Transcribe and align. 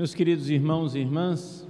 Meus 0.00 0.14
queridos 0.14 0.48
irmãos 0.48 0.94
e 0.94 0.98
irmãs, 1.00 1.68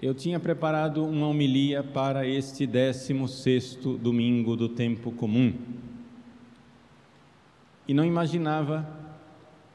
eu 0.00 0.14
tinha 0.14 0.40
preparado 0.40 1.04
uma 1.04 1.26
homilia 1.26 1.82
para 1.82 2.26
este 2.26 2.66
16º 2.66 3.98
domingo 3.98 4.56
do 4.56 4.66
tempo 4.66 5.12
comum. 5.12 5.52
E 7.86 7.92
não 7.92 8.06
imaginava 8.06 8.88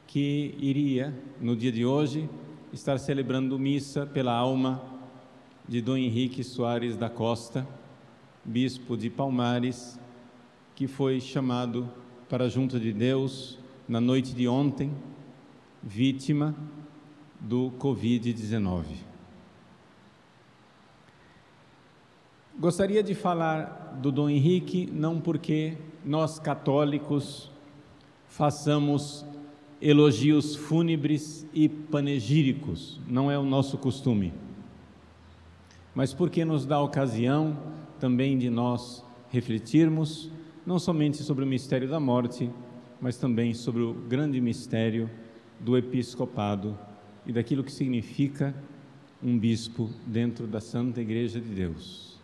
que 0.08 0.56
iria, 0.58 1.14
no 1.40 1.54
dia 1.54 1.70
de 1.70 1.86
hoje, 1.86 2.28
estar 2.72 2.98
celebrando 2.98 3.56
missa 3.60 4.04
pela 4.04 4.32
alma 4.32 4.82
de 5.68 5.80
Dom 5.80 5.96
Henrique 5.96 6.42
Soares 6.42 6.96
da 6.96 7.08
Costa, 7.08 7.64
bispo 8.44 8.96
de 8.96 9.08
Palmares, 9.08 10.00
que 10.74 10.88
foi 10.88 11.20
chamado 11.20 11.88
para 12.28 12.48
junto 12.48 12.80
de 12.80 12.92
Deus 12.92 13.56
na 13.88 14.00
noite 14.00 14.34
de 14.34 14.48
ontem, 14.48 14.90
vítima 15.86 16.52
do 17.38 17.70
Covid-19. 17.78 18.84
Gostaria 22.58 23.04
de 23.04 23.14
falar 23.14 23.96
do 24.02 24.10
Dom 24.10 24.28
Henrique 24.28 24.90
não 24.92 25.20
porque 25.20 25.78
nós 26.04 26.40
católicos 26.40 27.52
façamos 28.26 29.24
elogios 29.80 30.56
fúnebres 30.56 31.46
e 31.54 31.68
panegíricos, 31.68 33.00
não 33.06 33.30
é 33.30 33.38
o 33.38 33.44
nosso 33.44 33.78
costume, 33.78 34.34
mas 35.94 36.12
porque 36.12 36.44
nos 36.44 36.66
dá 36.66 36.80
ocasião 36.80 37.56
também 38.00 38.36
de 38.36 38.50
nós 38.50 39.04
refletirmos 39.28 40.32
não 40.66 40.80
somente 40.80 41.22
sobre 41.22 41.44
o 41.44 41.46
mistério 41.46 41.88
da 41.88 42.00
morte, 42.00 42.50
mas 43.00 43.16
também 43.16 43.54
sobre 43.54 43.82
o 43.82 43.94
grande 43.94 44.40
mistério 44.40 45.08
do 45.60 45.76
episcopado 45.76 46.78
e 47.24 47.32
daquilo 47.32 47.64
que 47.64 47.72
significa 47.72 48.54
um 49.22 49.38
bispo 49.38 49.90
dentro 50.06 50.46
da 50.46 50.60
Santa 50.60 51.00
Igreja 51.00 51.40
de 51.40 51.48
Deus. 51.48 52.18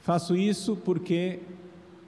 Faço 0.00 0.36
isso 0.36 0.76
porque, 0.76 1.40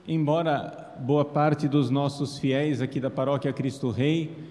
embora 0.07 0.95
boa 0.99 1.25
parte 1.25 1.67
dos 1.67 1.89
nossos 1.89 2.37
fiéis 2.37 2.81
aqui 2.81 2.99
da 2.99 3.09
paróquia 3.09 3.51
Cristo 3.51 3.89
Rei 3.89 4.49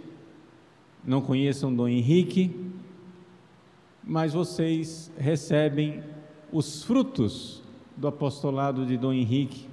não 1.04 1.22
conheçam 1.22 1.74
Dom 1.74 1.88
Henrique, 1.88 2.54
mas 4.04 4.34
vocês 4.34 5.10
recebem 5.16 6.02
os 6.52 6.82
frutos 6.82 7.62
do 7.96 8.08
apostolado 8.08 8.84
de 8.84 8.96
Dom 8.96 9.12
Henrique 9.12 9.68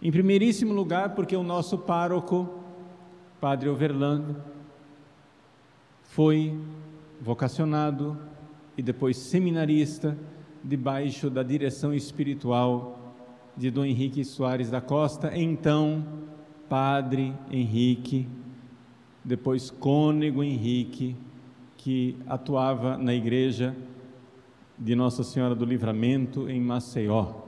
em 0.00 0.12
primeiríssimo 0.12 0.72
lugar, 0.72 1.14
porque 1.14 1.36
o 1.36 1.42
nosso 1.42 1.76
pároco, 1.76 2.48
Padre 3.40 3.68
Overland, 3.68 4.36
foi 6.04 6.56
vocacionado 7.20 8.16
e 8.76 8.82
depois 8.82 9.16
seminarista 9.16 10.16
debaixo 10.62 11.28
da 11.28 11.42
direção 11.42 11.92
espiritual 11.92 13.14
de 13.56 13.70
Dom 13.70 13.84
Henrique 13.84 14.24
Soares 14.24 14.70
da 14.70 14.80
Costa, 14.80 15.36
então 15.36 16.04
Padre 16.68 17.34
Henrique, 17.50 18.28
depois 19.24 19.68
Cônego 19.68 20.44
Henrique, 20.44 21.16
que 21.76 22.16
atuava 22.26 22.96
na 22.96 23.14
igreja 23.14 23.74
de 24.78 24.94
Nossa 24.94 25.24
Senhora 25.24 25.56
do 25.56 25.64
Livramento 25.64 26.48
em 26.48 26.60
Maceió 26.60 27.47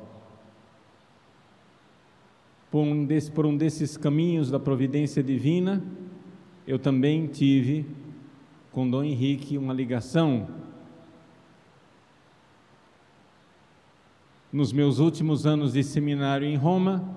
por 2.70 2.82
um, 2.82 3.04
desse, 3.04 3.30
por 3.30 3.44
um 3.44 3.56
desses 3.56 3.96
caminhos 3.96 4.50
da 4.50 4.60
providência 4.60 5.22
divina, 5.22 5.82
eu 6.66 6.78
também 6.78 7.26
tive 7.26 7.84
com 8.70 8.88
Dom 8.88 9.02
Henrique 9.02 9.58
uma 9.58 9.74
ligação. 9.74 10.48
Nos 14.52 14.72
meus 14.72 14.98
últimos 14.98 15.46
anos 15.46 15.72
de 15.72 15.82
seminário 15.82 16.46
em 16.46 16.56
Roma, 16.56 17.16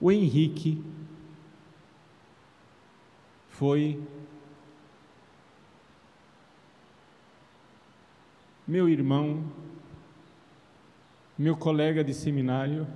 o 0.00 0.10
Henrique 0.10 0.82
foi 3.48 4.02
meu 8.66 8.88
irmão 8.88 9.44
meu 11.38 11.56
colega 11.56 12.04
de 12.04 12.14
seminário. 12.14 12.86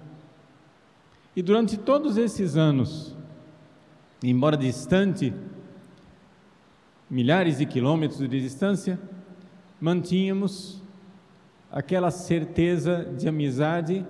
E 1.35 1.43
durante 1.43 1.77
todos 1.77 2.17
esses 2.17 2.57
anos, 2.57 3.15
embora 4.23 4.57
distante, 4.57 5.33
milhares 7.11 7.59
de 7.59 7.67
quilômetros 7.67 8.21
de 8.21 8.41
distância, 8.41 8.99
mantínhamos 9.81 10.83
aquela 11.71 12.11
certeza 12.11 13.05
de 13.17 13.29
amizade 13.29 14.07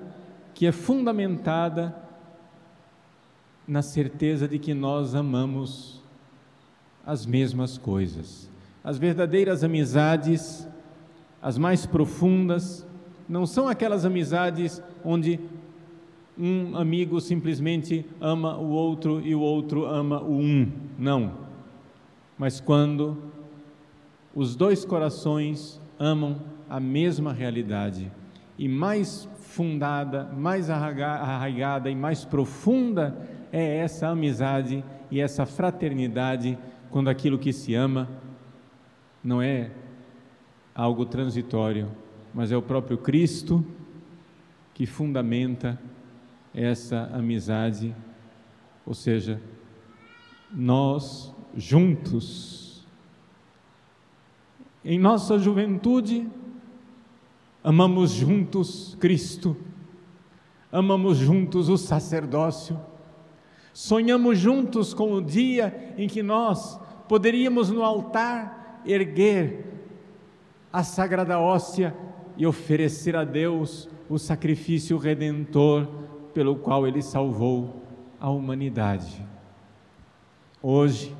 que 0.54 0.66
é 0.66 0.72
fundamentada 0.72 1.94
na 3.66 3.82
certeza 3.82 4.48
de 4.48 4.58
que 4.58 4.72
nós 4.72 5.14
amamos 5.14 6.02
as 7.04 7.26
mesmas 7.26 7.76
coisas. 7.76 8.50
As 8.82 8.98
verdadeiras 8.98 9.62
amizades, 9.62 10.66
as 11.40 11.58
mais 11.58 11.84
profundas, 11.84 12.86
não 13.28 13.44
são 13.46 13.68
aquelas 13.68 14.04
amizades 14.04 14.82
onde 15.04 15.38
um 16.38 16.76
amigo 16.76 17.20
simplesmente 17.20 18.06
ama 18.20 18.56
o 18.56 18.68
outro 18.68 19.20
e 19.20 19.34
o 19.34 19.40
outro 19.40 19.84
ama 19.84 20.22
o 20.22 20.38
um. 20.38 20.70
Não. 20.96 21.32
Mas 22.38 22.60
quando 22.60 23.18
os 24.34 24.54
dois 24.54 24.84
corações 24.84 25.80
amam 25.98 26.36
a 26.70 26.78
mesma 26.78 27.32
realidade 27.32 28.10
e 28.56 28.68
mais 28.68 29.28
fundada, 29.40 30.24
mais 30.24 30.70
arraigada 30.70 31.90
e 31.90 31.96
mais 31.96 32.24
profunda 32.24 33.16
é 33.52 33.78
essa 33.78 34.08
amizade 34.08 34.84
e 35.10 35.20
essa 35.20 35.44
fraternidade 35.44 36.56
quando 36.90 37.08
aquilo 37.08 37.38
que 37.38 37.52
se 37.52 37.74
ama 37.74 38.08
não 39.22 39.42
é 39.42 39.70
algo 40.74 41.04
transitório, 41.04 41.90
mas 42.38 42.52
é 42.52 42.56
o 42.56 42.62
próprio 42.62 42.96
Cristo 42.96 43.66
que 44.72 44.86
fundamenta 44.86 45.76
essa 46.54 47.10
amizade, 47.12 47.92
ou 48.86 48.94
seja, 48.94 49.42
nós 50.48 51.34
juntos, 51.56 52.86
em 54.84 55.00
nossa 55.00 55.36
juventude, 55.36 56.28
amamos 57.64 58.12
juntos 58.12 58.96
Cristo, 59.00 59.56
amamos 60.70 61.16
juntos 61.16 61.68
o 61.68 61.76
sacerdócio, 61.76 62.78
sonhamos 63.72 64.38
juntos 64.38 64.94
com 64.94 65.12
o 65.12 65.20
dia 65.20 65.92
em 65.98 66.06
que 66.06 66.22
nós 66.22 66.80
poderíamos 67.08 67.68
no 67.68 67.82
altar 67.82 68.80
erguer 68.86 69.88
a 70.72 70.84
sagrada 70.84 71.40
hóstia 71.40 72.06
e 72.38 72.46
oferecer 72.46 73.16
a 73.16 73.24
Deus 73.24 73.88
o 74.08 74.16
sacrifício 74.16 74.96
redentor 74.96 75.88
pelo 76.32 76.54
qual 76.54 76.86
Ele 76.86 77.02
salvou 77.02 77.82
a 78.20 78.30
humanidade. 78.30 79.20
Hoje, 80.62 81.14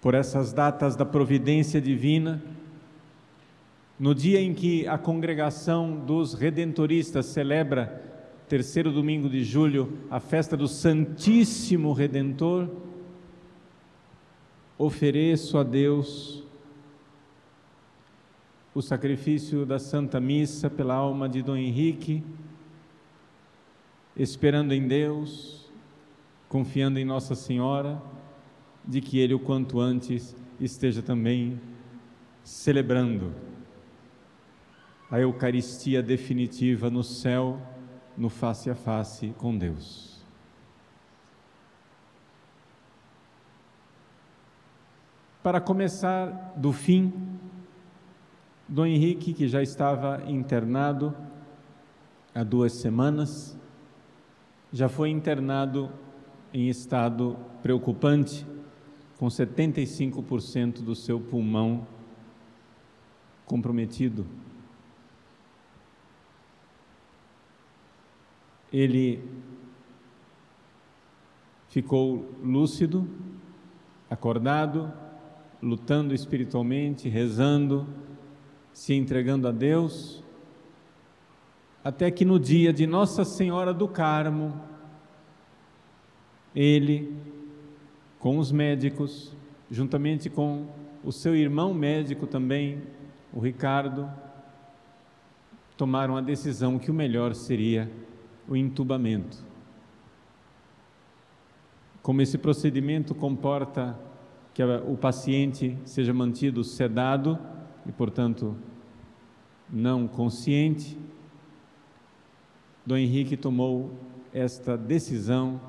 por 0.00 0.12
essas 0.14 0.52
datas 0.52 0.96
da 0.96 1.04
providência 1.04 1.80
divina, 1.80 2.42
no 3.98 4.14
dia 4.14 4.40
em 4.40 4.52
que 4.52 4.86
a 4.88 4.98
congregação 4.98 5.96
dos 5.96 6.34
redentoristas 6.34 7.26
celebra, 7.26 8.02
terceiro 8.48 8.92
domingo 8.92 9.28
de 9.28 9.42
julho, 9.42 9.98
a 10.10 10.20
festa 10.20 10.56
do 10.56 10.68
Santíssimo 10.68 11.92
Redentor, 11.92 12.68
ofereço 14.76 15.56
a 15.58 15.62
Deus 15.62 16.44
o 18.76 18.82
sacrifício 18.82 19.64
da 19.64 19.78
Santa 19.78 20.20
Missa 20.20 20.68
pela 20.68 20.94
alma 20.94 21.30
de 21.30 21.40
Dom 21.40 21.56
Henrique, 21.56 22.22
esperando 24.14 24.72
em 24.74 24.86
Deus, 24.86 25.72
confiando 26.46 26.98
em 26.98 27.04
Nossa 27.04 27.34
Senhora, 27.34 28.02
de 28.84 29.00
que 29.00 29.18
ele 29.18 29.32
o 29.32 29.38
quanto 29.38 29.80
antes 29.80 30.36
esteja 30.60 31.00
também 31.00 31.58
celebrando 32.44 33.32
a 35.10 35.18
Eucaristia 35.18 36.02
definitiva 36.02 36.90
no 36.90 37.02
céu, 37.02 37.58
no 38.14 38.28
face 38.28 38.68
a 38.68 38.74
face 38.74 39.34
com 39.38 39.56
Deus. 39.56 40.22
Para 45.42 45.62
começar 45.62 46.52
do 46.58 46.74
fim, 46.74 47.35
Dom 48.68 48.84
Henrique, 48.84 49.32
que 49.32 49.46
já 49.46 49.62
estava 49.62 50.24
internado 50.26 51.14
há 52.34 52.42
duas 52.42 52.72
semanas, 52.72 53.56
já 54.72 54.88
foi 54.88 55.08
internado 55.10 55.88
em 56.52 56.68
estado 56.68 57.36
preocupante, 57.62 58.44
com 59.18 59.28
75% 59.28 60.82
do 60.82 60.96
seu 60.96 61.20
pulmão 61.20 61.86
comprometido. 63.44 64.26
Ele 68.72 69.22
ficou 71.68 72.28
lúcido, 72.42 73.08
acordado, 74.10 74.92
lutando 75.62 76.12
espiritualmente, 76.12 77.08
rezando, 77.08 77.86
se 78.76 78.92
entregando 78.92 79.48
a 79.48 79.52
Deus, 79.52 80.22
até 81.82 82.10
que 82.10 82.26
no 82.26 82.38
dia 82.38 82.74
de 82.74 82.86
Nossa 82.86 83.24
Senhora 83.24 83.72
do 83.72 83.88
Carmo, 83.88 84.60
ele, 86.54 87.16
com 88.18 88.36
os 88.36 88.52
médicos, 88.52 89.34
juntamente 89.70 90.28
com 90.28 90.66
o 91.02 91.10
seu 91.10 91.34
irmão 91.34 91.72
médico 91.72 92.26
também, 92.26 92.82
o 93.32 93.40
Ricardo, 93.40 94.10
tomaram 95.74 96.14
a 96.14 96.20
decisão 96.20 96.78
que 96.78 96.90
o 96.90 96.94
melhor 96.94 97.34
seria 97.34 97.90
o 98.46 98.54
entubamento. 98.54 99.42
Como 102.02 102.20
esse 102.20 102.36
procedimento 102.36 103.14
comporta 103.14 103.98
que 104.52 104.62
o 104.62 104.98
paciente 104.98 105.78
seja 105.86 106.12
mantido 106.12 106.62
sedado 106.62 107.55
e, 107.88 107.92
portanto, 107.92 108.56
não 109.68 110.06
consciente, 110.06 110.98
Dom 112.84 112.96
Henrique 112.96 113.36
tomou 113.36 113.92
esta 114.32 114.76
decisão 114.76 115.60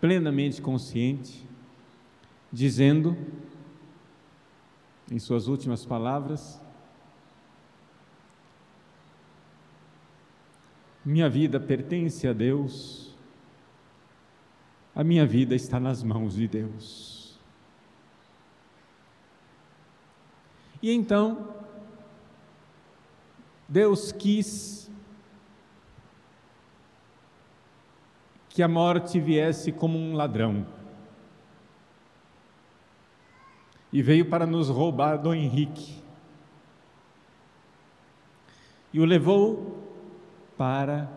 plenamente 0.00 0.62
consciente, 0.62 1.44
dizendo, 2.52 3.16
em 5.10 5.18
suas 5.18 5.48
últimas 5.48 5.84
palavras, 5.84 6.60
minha 11.04 11.28
vida 11.28 11.58
pertence 11.58 12.28
a 12.28 12.32
Deus, 12.32 13.16
a 14.94 15.02
minha 15.02 15.26
vida 15.26 15.54
está 15.54 15.80
nas 15.80 16.02
mãos 16.02 16.34
de 16.34 16.46
Deus. 16.46 17.19
E 20.82 20.92
então, 20.92 21.48
Deus 23.68 24.12
quis 24.12 24.90
que 28.48 28.62
a 28.62 28.68
morte 28.68 29.20
viesse 29.20 29.70
como 29.70 29.98
um 29.98 30.14
ladrão. 30.14 30.66
E 33.92 34.02
veio 34.02 34.28
para 34.28 34.46
nos 34.46 34.68
roubar 34.68 35.16
Dom 35.16 35.34
Henrique. 35.34 36.02
E 38.92 39.00
o 39.00 39.04
levou 39.04 39.84
para 40.56 41.08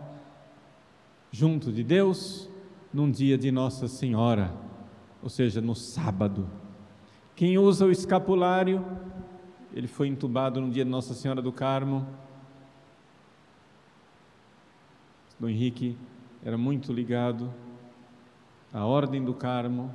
junto 1.31 1.71
de 1.71 1.83
Deus 1.83 2.49
num 2.93 3.09
dia 3.09 3.37
de 3.37 3.51
Nossa 3.51 3.87
Senhora, 3.87 4.53
ou 5.21 5.29
seja, 5.29 5.59
no 5.59 5.73
sábado. 5.73 6.47
Quem 7.35 7.57
usa 7.57 7.85
o 7.85 7.91
escapulário 7.91 8.85
ele 9.73 9.87
foi 9.87 10.07
entubado 10.07 10.61
no 10.61 10.69
dia 10.69 10.85
de 10.85 10.91
Nossa 10.91 11.15
Senhora 11.15 11.41
do 11.41 11.51
Carmo. 11.51 12.07
Dom 15.39 15.49
Henrique 15.49 15.97
era 16.45 16.55
muito 16.55 16.93
ligado 16.93 17.51
à 18.71 18.85
Ordem 18.85 19.23
do 19.23 19.33
Carmo, 19.33 19.91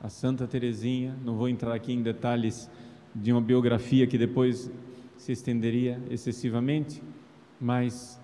a 0.00 0.08
Santa 0.08 0.46
Teresinha. 0.46 1.16
Não 1.24 1.34
vou 1.34 1.48
entrar 1.48 1.74
aqui 1.74 1.92
em 1.92 2.00
detalhes 2.00 2.70
de 3.12 3.32
uma 3.32 3.40
biografia 3.40 4.06
que 4.06 4.16
depois 4.16 4.70
se 5.16 5.32
estenderia 5.32 6.00
excessivamente, 6.08 7.02
mas 7.60 8.20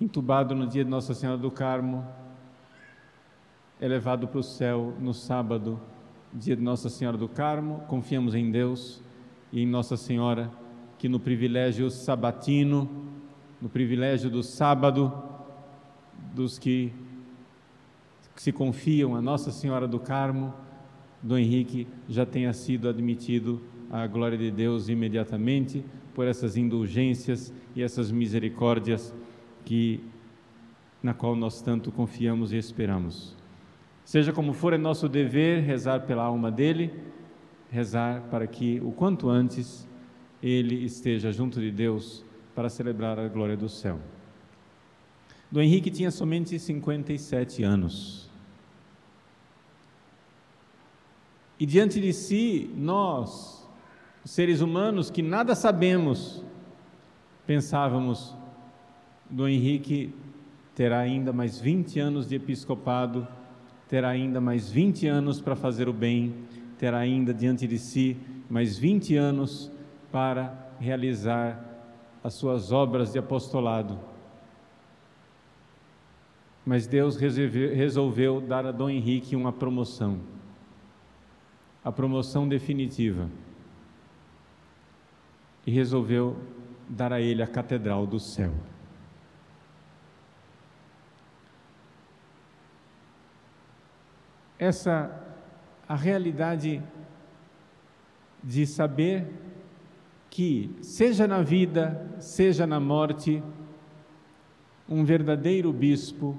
entubado 0.00 0.54
no 0.54 0.68
dia 0.68 0.84
de 0.84 0.90
Nossa 0.90 1.14
Senhora 1.14 1.38
do 1.38 1.50
Carmo, 1.50 2.06
é 3.80 3.88
levado 3.88 4.28
para 4.28 4.38
o 4.38 4.42
céu 4.42 4.94
no 5.00 5.12
sábado 5.12 5.80
dia 6.32 6.54
de 6.54 6.62
Nossa 6.62 6.88
Senhora 6.88 7.16
do 7.16 7.28
Carmo, 7.28 7.80
confiamos 7.88 8.34
em 8.34 8.50
Deus 8.50 9.02
e 9.52 9.62
em 9.62 9.66
Nossa 9.66 9.96
Senhora, 9.96 10.50
que 10.98 11.08
no 11.08 11.18
privilégio 11.18 11.90
sabatino, 11.90 12.88
no 13.60 13.68
privilégio 13.68 14.28
do 14.28 14.42
sábado, 14.42 15.12
dos 16.34 16.58
que 16.58 16.92
se 18.36 18.52
confiam 18.52 19.16
a 19.16 19.22
Nossa 19.22 19.50
Senhora 19.50 19.88
do 19.88 19.98
Carmo, 19.98 20.52
Dom 21.22 21.38
Henrique 21.38 21.86
já 22.08 22.24
tenha 22.24 22.52
sido 22.52 22.88
admitido 22.88 23.60
à 23.90 24.06
glória 24.06 24.38
de 24.38 24.50
Deus 24.50 24.88
imediatamente 24.88 25.84
por 26.14 26.26
essas 26.26 26.56
indulgências 26.56 27.52
e 27.74 27.82
essas 27.82 28.10
misericórdias 28.10 29.14
que 29.64 30.04
na 31.02 31.14
qual 31.14 31.34
nós 31.34 31.62
tanto 31.62 31.90
confiamos 31.90 32.52
e 32.52 32.56
esperamos. 32.56 33.37
Seja 34.08 34.32
como 34.32 34.54
for, 34.54 34.72
é 34.72 34.78
nosso 34.78 35.06
dever 35.06 35.62
rezar 35.62 36.06
pela 36.06 36.22
alma 36.22 36.50
dele, 36.50 36.90
rezar 37.70 38.22
para 38.30 38.46
que 38.46 38.80
o 38.80 38.90
quanto 38.90 39.28
antes 39.28 39.86
ele 40.42 40.82
esteja 40.82 41.30
junto 41.30 41.60
de 41.60 41.70
Deus 41.70 42.24
para 42.54 42.70
celebrar 42.70 43.18
a 43.18 43.28
glória 43.28 43.54
do 43.54 43.68
céu. 43.68 44.00
Dom 45.52 45.60
Henrique 45.60 45.90
tinha 45.90 46.10
somente 46.10 46.58
57 46.58 47.62
anos. 47.62 48.30
E 51.60 51.66
diante 51.66 52.00
de 52.00 52.14
si, 52.14 52.70
nós, 52.78 53.68
seres 54.24 54.62
humanos 54.62 55.10
que 55.10 55.20
nada 55.20 55.54
sabemos, 55.54 56.42
pensávamos: 57.46 58.34
Dom 59.28 59.48
Henrique 59.48 60.14
terá 60.74 61.00
ainda 61.00 61.30
mais 61.30 61.60
20 61.60 62.00
anos 62.00 62.26
de 62.26 62.36
episcopado 62.36 63.28
terá 63.88 64.10
ainda 64.10 64.40
mais 64.40 64.70
20 64.70 65.06
anos 65.06 65.40
para 65.40 65.56
fazer 65.56 65.88
o 65.88 65.92
bem, 65.92 66.34
terá 66.78 66.98
ainda 66.98 67.32
diante 67.32 67.66
de 67.66 67.78
si 67.78 68.16
mais 68.48 68.78
20 68.78 69.16
anos 69.16 69.70
para 70.12 70.72
realizar 70.78 71.64
as 72.22 72.34
suas 72.34 72.70
obras 72.70 73.12
de 73.12 73.18
apostolado. 73.18 73.98
Mas 76.64 76.86
Deus 76.86 77.16
resolveu 77.16 78.40
dar 78.40 78.66
a 78.66 78.72
Dom 78.72 78.90
Henrique 78.90 79.34
uma 79.34 79.52
promoção, 79.52 80.20
a 81.82 81.90
promoção 81.90 82.46
definitiva, 82.46 83.30
e 85.66 85.70
resolveu 85.70 86.36
dar 86.88 87.12
a 87.12 87.20
ele 87.20 87.42
a 87.42 87.46
Catedral 87.46 88.06
do 88.06 88.20
Céu. 88.20 88.52
Essa 94.58 95.24
a 95.88 95.94
realidade 95.94 96.82
de 98.42 98.66
saber 98.66 99.26
que, 100.28 100.70
seja 100.82 101.26
na 101.26 101.42
vida, 101.42 102.14
seja 102.18 102.66
na 102.66 102.78
morte, 102.78 103.42
um 104.88 105.04
verdadeiro 105.04 105.72
bispo, 105.72 106.38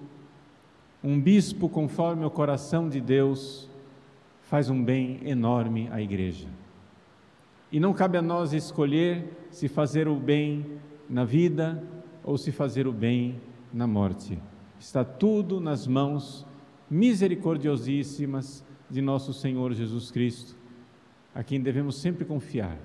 um 1.04 1.20
bispo 1.20 1.68
conforme 1.70 2.26
o 2.26 2.30
coração 2.30 2.90
de 2.90 3.02
Deus, 3.02 3.70
faz 4.42 4.70
um 4.70 4.84
bem 4.84 5.20
enorme 5.24 5.88
à 5.92 6.02
igreja. 6.02 6.48
E 7.72 7.80
não 7.80 7.94
cabe 7.94 8.18
a 8.18 8.22
nós 8.22 8.54
escolher 8.54 9.48
se 9.52 9.68
fazer 9.68 10.08
o 10.08 10.16
bem 10.16 10.80
na 11.10 11.24
vida 11.24 11.84
ou 12.24 12.38
se 12.38 12.52
fazer 12.52 12.88
o 12.88 12.92
bem 12.92 13.40
na 13.72 13.86
morte. 13.86 14.40
Está 14.80 15.04
tudo 15.04 15.60
nas 15.60 15.86
mãos 15.86 16.46
misericordiosíssimas 16.90 18.66
de 18.90 19.02
nosso 19.02 19.34
Senhor 19.34 19.74
Jesus 19.74 20.10
Cristo, 20.10 20.56
a 21.34 21.44
quem 21.44 21.62
devemos 21.62 22.02
sempre 22.02 22.26
confiar. 22.26 22.78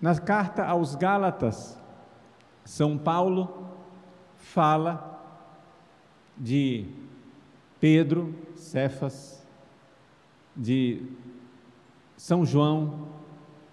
Na 0.00 0.18
carta 0.18 0.64
aos 0.64 0.94
Gálatas, 0.94 1.78
São 2.64 2.96
Paulo 2.96 3.68
fala 4.36 5.08
de 6.36 6.86
Pedro, 7.78 8.34
Cefas, 8.54 9.46
de 10.56 11.02
São 12.16 12.44
João 12.46 13.08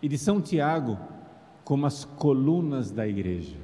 e 0.02 0.10
de 0.10 0.18
São 0.18 0.42
Tiago 0.42 0.98
como 1.64 1.86
as 1.86 2.06
colunas 2.06 2.92
da 2.92 3.08
igreja. 3.08 3.58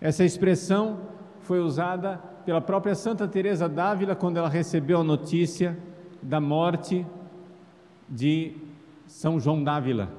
Essa 0.00 0.24
expressão 0.24 1.00
foi 1.40 1.60
usada 1.60 2.22
pela 2.44 2.60
própria 2.60 2.94
Santa 2.94 3.26
Teresa 3.28 3.68
d'Ávila 3.68 4.14
quando 4.14 4.36
ela 4.36 4.48
recebeu 4.48 5.00
a 5.00 5.04
notícia 5.04 5.78
da 6.22 6.40
morte 6.40 7.06
de 8.08 8.56
São 9.06 9.38
João 9.38 9.62
d'Ávila, 9.62 10.12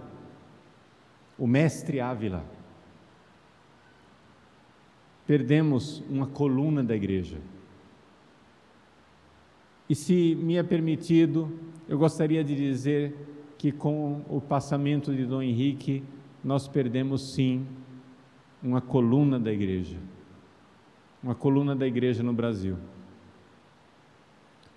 o 1.38 1.48
mestre 1.48 2.00
Ávila. 2.00 2.44
perdemos 5.32 6.04
uma 6.10 6.28
coluna 6.28 6.84
da 6.84 6.94
igreja. 6.94 7.38
E 9.90 9.96
se 9.96 10.36
me 10.36 10.58
é 10.58 10.64
permitido, 10.64 11.50
eu 11.88 11.98
gostaria 11.98 12.44
de 12.44 12.54
dizer 12.54 13.16
que 13.58 13.72
com 13.72 14.26
o 14.28 14.42
passamento 14.42 15.16
de 15.16 15.26
Dom 15.26 15.42
Henrique, 15.42 16.04
nós 16.44 16.68
perdemos 16.68 17.34
sim 17.34 17.66
uma 18.62 18.82
coluna 18.82 19.40
da 19.40 19.54
igreja. 19.54 19.98
Uma 21.24 21.36
coluna 21.36 21.76
da 21.76 21.86
igreja 21.86 22.24
no 22.24 22.34
Brasil. 22.34 22.78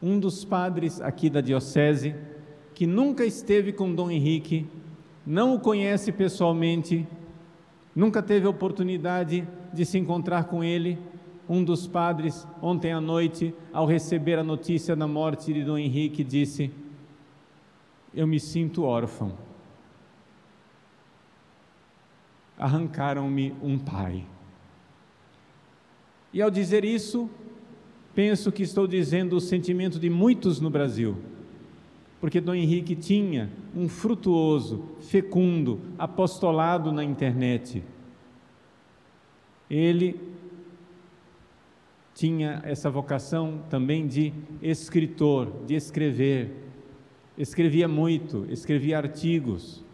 Um 0.03 0.21
dos 0.21 0.45
padres 0.45 1.01
aqui 1.01 1.31
da 1.31 1.41
diocese, 1.41 2.15
que 2.75 2.87
nunca 2.87 3.25
esteve 3.25 3.73
com 3.73 3.95
Dom 3.95 4.11
Henrique, 4.11 4.67
não 5.27 5.55
o 5.55 5.61
conhece 5.61 6.13
pessoalmente, 6.13 7.07
nunca 7.95 8.23
teve 8.23 8.47
oportunidade 8.47 9.49
de 9.73 9.85
se 9.87 9.97
encontrar 9.97 10.45
com 10.45 10.63
ele, 10.63 10.99
um 11.49 11.63
dos 11.65 11.87
padres, 11.87 12.47
ontem 12.61 12.93
à 12.93 13.01
noite, 13.01 13.55
ao 13.73 13.87
receber 13.87 14.39
a 14.39 14.45
notícia 14.45 14.95
da 14.95 15.07
morte 15.07 15.53
de 15.53 15.63
Dom 15.63 15.79
Henrique, 15.79 16.25
disse: 16.25 16.71
Eu 18.15 18.27
me 18.27 18.41
sinto 18.41 18.85
órfão. 18.85 19.33
Arrancaram-me 22.57 23.55
um 23.63 23.79
pai. 23.79 24.25
E 26.35 26.43
ao 26.43 26.51
dizer 26.51 26.85
isso, 26.85 27.31
penso 28.13 28.51
que 28.51 28.65
estou 28.65 28.89
dizendo 28.89 29.37
o 29.37 29.41
sentimento 29.41 30.01
de 30.01 30.11
muitos 30.11 30.61
no 30.61 30.69
Brasil, 30.69 31.17
porque 32.21 32.41
Dom 32.41 32.57
Henrique 32.57 32.97
tinha 32.97 33.53
um 33.73 33.89
frutuoso, 33.89 34.85
fecundo 35.01 35.81
apostolado 35.97 36.91
na 36.91 37.05
internet. 37.05 37.85
Ele 39.71 40.21
tinha 42.13 42.61
essa 42.65 42.91
vocação 42.91 43.63
também 43.71 44.05
de 44.05 44.33
escritor, 44.61 45.65
de 45.65 45.77
escrever. 45.77 46.51
Escrevia 47.39 47.87
muito, 47.87 48.45
escrevia 48.51 48.99
artigos. 48.99 49.85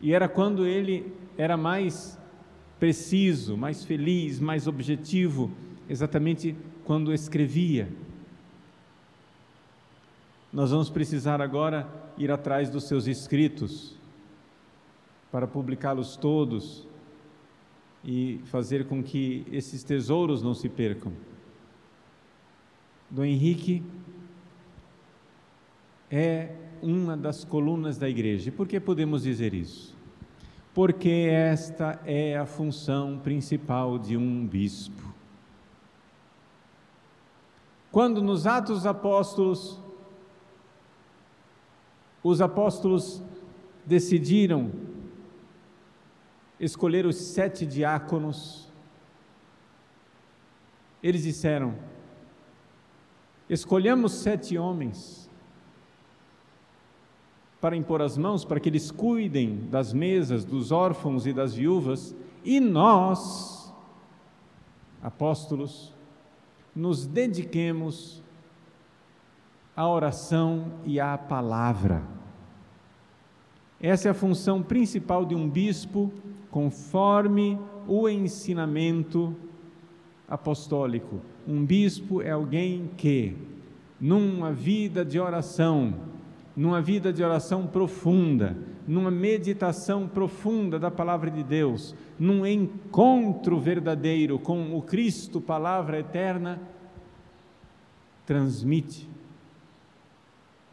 E 0.00 0.12
era 0.12 0.28
quando 0.28 0.66
ele 0.66 1.12
era 1.38 1.56
mais 1.56 2.19
preciso, 2.80 3.56
mais 3.56 3.84
feliz, 3.84 4.40
mais 4.40 4.66
objetivo, 4.66 5.52
exatamente 5.88 6.56
quando 6.84 7.14
escrevia. 7.14 7.88
Nós 10.52 10.72
vamos 10.72 10.90
precisar 10.90 11.40
agora 11.40 11.88
ir 12.18 12.32
atrás 12.32 12.68
dos 12.68 12.88
seus 12.88 13.06
escritos 13.06 13.94
para 15.30 15.46
publicá-los 15.46 16.16
todos 16.16 16.88
e 18.04 18.40
fazer 18.46 18.88
com 18.88 19.00
que 19.00 19.46
esses 19.52 19.84
tesouros 19.84 20.42
não 20.42 20.54
se 20.54 20.68
percam 20.68 21.12
do 23.10 23.24
Henrique 23.24 23.82
é 26.10 26.54
uma 26.80 27.16
das 27.16 27.44
colunas 27.44 27.98
da 27.98 28.08
igreja. 28.08 28.52
Por 28.52 28.68
que 28.68 28.78
podemos 28.78 29.24
dizer 29.24 29.52
isso? 29.52 29.99
Porque 30.72 31.28
esta 31.30 32.00
é 32.04 32.36
a 32.36 32.46
função 32.46 33.18
principal 33.18 33.98
de 33.98 34.16
um 34.16 34.46
bispo. 34.46 35.02
Quando 37.90 38.22
nos 38.22 38.46
Atos 38.46 38.86
Apóstolos, 38.86 39.80
os 42.22 42.40
apóstolos 42.40 43.22
decidiram 43.84 44.70
escolher 46.58 47.06
os 47.06 47.16
sete 47.16 47.66
diáconos, 47.66 48.68
eles 51.02 51.22
disseram: 51.22 51.74
Escolhamos 53.48 54.12
sete 54.12 54.58
homens 54.58 55.29
para 57.60 57.76
impor 57.76 58.00
as 58.00 58.16
mãos, 58.16 58.44
para 58.44 58.58
que 58.58 58.68
eles 58.68 58.90
cuidem 58.90 59.68
das 59.70 59.92
mesas 59.92 60.44
dos 60.44 60.72
órfãos 60.72 61.26
e 61.26 61.32
das 61.32 61.54
viúvas, 61.54 62.14
e 62.44 62.58
nós, 62.58 63.72
apóstolos, 65.02 65.94
nos 66.74 67.06
dediquemos 67.06 68.22
à 69.76 69.86
oração 69.86 70.72
e 70.84 70.98
à 70.98 71.18
palavra. 71.18 72.02
Essa 73.78 74.08
é 74.08 74.10
a 74.10 74.14
função 74.14 74.62
principal 74.62 75.24
de 75.24 75.34
um 75.34 75.48
bispo, 75.48 76.12
conforme 76.50 77.58
o 77.86 78.08
ensinamento 78.08 79.34
apostólico. 80.28 81.20
Um 81.46 81.64
bispo 81.64 82.22
é 82.22 82.30
alguém 82.30 82.90
que, 82.96 83.36
numa 84.00 84.52
vida 84.52 85.04
de 85.04 85.18
oração, 85.18 85.94
numa 86.60 86.82
vida 86.82 87.10
de 87.10 87.24
oração 87.24 87.66
profunda, 87.66 88.54
numa 88.86 89.10
meditação 89.10 90.06
profunda 90.06 90.78
da 90.78 90.90
palavra 90.90 91.30
de 91.30 91.42
Deus, 91.42 91.94
num 92.18 92.46
encontro 92.46 93.58
verdadeiro 93.58 94.38
com 94.38 94.76
o 94.76 94.82
Cristo, 94.82 95.40
palavra 95.40 96.00
eterna, 96.00 96.60
transmite 98.26 99.08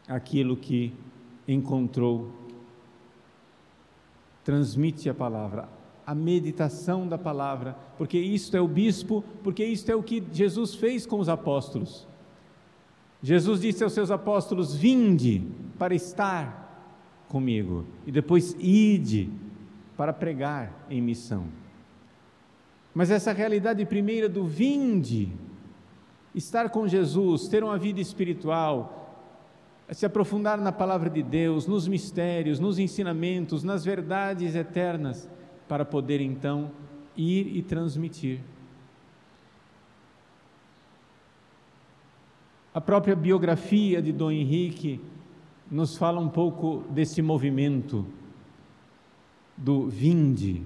aquilo 0.06 0.58
que 0.58 0.92
encontrou. 1.48 2.32
Transmite 4.44 5.08
a 5.08 5.14
palavra, 5.14 5.70
a 6.06 6.14
meditação 6.14 7.08
da 7.08 7.16
palavra, 7.16 7.74
porque 7.96 8.18
isto 8.18 8.54
é 8.54 8.60
o 8.60 8.68
bispo, 8.68 9.24
porque 9.42 9.64
isto 9.64 9.90
é 9.90 9.96
o 9.96 10.02
que 10.02 10.22
Jesus 10.30 10.74
fez 10.74 11.06
com 11.06 11.18
os 11.18 11.30
apóstolos. 11.30 12.06
Jesus 13.22 13.62
disse 13.62 13.82
aos 13.82 13.94
seus 13.94 14.10
apóstolos: 14.10 14.76
Vinde 14.76 15.46
para 15.78 15.94
estar 15.94 16.66
comigo, 17.28 17.84
e 18.06 18.12
depois 18.12 18.56
ide 18.58 19.30
para 19.96 20.12
pregar 20.12 20.72
em 20.90 21.00
missão. 21.00 21.46
Mas 22.94 23.10
essa 23.10 23.32
realidade 23.32 23.84
primeira 23.84 24.28
do 24.28 24.44
vinde, 24.44 25.30
estar 26.34 26.70
com 26.70 26.88
Jesus, 26.88 27.48
ter 27.48 27.62
uma 27.62 27.78
vida 27.78 28.00
espiritual, 28.00 28.98
se 29.90 30.04
aprofundar 30.04 30.58
na 30.58 30.72
palavra 30.72 31.08
de 31.08 31.22
Deus, 31.22 31.66
nos 31.66 31.88
mistérios, 31.88 32.58
nos 32.58 32.78
ensinamentos, 32.78 33.62
nas 33.62 33.84
verdades 33.84 34.54
eternas, 34.54 35.28
para 35.66 35.84
poder 35.84 36.20
então 36.20 36.70
ir 37.16 37.56
e 37.56 37.62
transmitir. 37.62 38.40
A 42.72 42.80
própria 42.80 43.16
biografia 43.16 44.00
de 44.00 44.12
Dom 44.12 44.30
Henrique 44.30 45.00
nos 45.70 45.96
fala 45.96 46.20
um 46.20 46.28
pouco 46.28 46.84
desse 46.90 47.20
movimento 47.22 48.06
do 49.56 49.88
vinde 49.88 50.62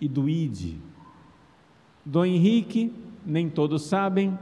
e 0.00 0.08
do 0.08 0.28
ide. 0.28 0.78
Dom 2.04 2.24
Henrique, 2.24 2.92
nem 3.24 3.48
todos 3.48 3.82
sabem, 3.82 4.38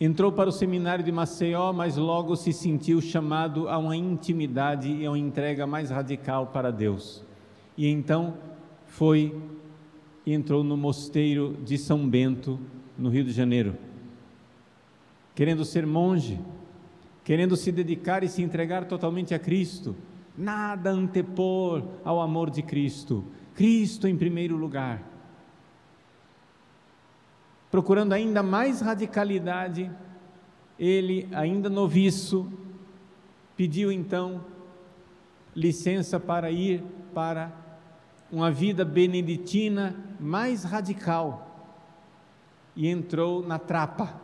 entrou 0.00 0.30
para 0.30 0.48
o 0.48 0.52
seminário 0.52 1.04
de 1.04 1.10
Maceió, 1.10 1.72
mas 1.72 1.96
logo 1.96 2.36
se 2.36 2.52
sentiu 2.52 3.00
chamado 3.00 3.68
a 3.68 3.78
uma 3.78 3.96
intimidade 3.96 4.92
e 4.92 5.06
a 5.06 5.10
uma 5.10 5.18
entrega 5.18 5.66
mais 5.66 5.90
radical 5.90 6.48
para 6.48 6.70
Deus 6.70 7.26
e 7.78 7.86
então 7.86 8.34
foi 8.86 9.40
e 10.26 10.34
entrou 10.34 10.64
no 10.64 10.76
mosteiro 10.76 11.56
de 11.64 11.78
São 11.78 12.06
Bento, 12.08 12.58
no 12.98 13.08
Rio 13.08 13.22
de 13.22 13.30
Janeiro, 13.30 13.76
querendo 15.32 15.64
ser 15.64 15.86
monge, 15.86 16.40
querendo 17.28 17.58
se 17.58 17.70
dedicar 17.70 18.24
e 18.24 18.28
se 18.28 18.40
entregar 18.40 18.86
totalmente 18.86 19.34
a 19.34 19.38
Cristo, 19.38 19.94
nada 20.34 20.88
antepor 20.88 21.84
ao 22.02 22.22
amor 22.22 22.48
de 22.48 22.62
Cristo, 22.62 23.22
Cristo 23.52 24.08
em 24.08 24.16
primeiro 24.16 24.56
lugar. 24.56 25.02
Procurando 27.70 28.14
ainda 28.14 28.42
mais 28.42 28.80
radicalidade, 28.80 29.90
ele, 30.78 31.28
ainda 31.32 31.68
noviço, 31.68 32.50
pediu 33.54 33.92
então 33.92 34.42
licença 35.54 36.18
para 36.18 36.50
ir 36.50 36.82
para 37.12 37.52
uma 38.32 38.50
vida 38.50 38.86
beneditina 38.86 39.94
mais 40.18 40.64
radical 40.64 41.76
e 42.74 42.88
entrou 42.88 43.46
na 43.46 43.58
trapa. 43.58 44.18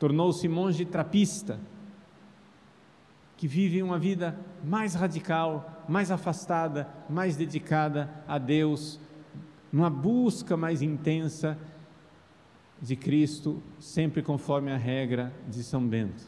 Tornou-se 0.00 0.48
monge 0.48 0.84
trapista, 0.84 1.60
que 3.42 3.48
vive 3.48 3.82
uma 3.82 3.98
vida 3.98 4.38
mais 4.62 4.94
radical, 4.94 5.84
mais 5.88 6.12
afastada, 6.12 6.88
mais 7.10 7.34
dedicada 7.34 8.08
a 8.28 8.38
Deus, 8.38 9.00
numa 9.72 9.90
busca 9.90 10.56
mais 10.56 10.80
intensa 10.80 11.58
de 12.80 12.94
Cristo, 12.94 13.60
sempre 13.80 14.22
conforme 14.22 14.70
a 14.70 14.76
regra 14.76 15.32
de 15.48 15.64
São 15.64 15.84
Bento. 15.84 16.22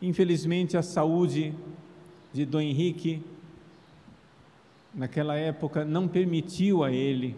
Infelizmente, 0.00 0.76
a 0.76 0.82
saúde 0.82 1.52
de 2.32 2.46
Dom 2.46 2.60
Henrique 2.60 3.20
naquela 4.94 5.34
época, 5.34 5.84
não 5.84 6.06
permitiu 6.06 6.84
a 6.84 6.92
ele 6.92 7.34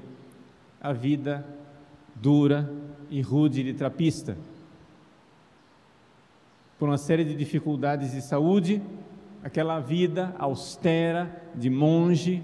a 0.78 0.92
vida 0.92 1.46
dura 2.14 2.70
e 3.08 3.22
rude 3.22 3.62
de 3.62 3.72
trapista. 3.72 4.36
Por 6.80 6.88
uma 6.88 6.96
série 6.96 7.24
de 7.24 7.34
dificuldades 7.34 8.12
de 8.12 8.22
saúde, 8.22 8.80
aquela 9.44 9.80
vida 9.80 10.34
austera 10.38 11.44
de 11.54 11.68
monge 11.68 12.42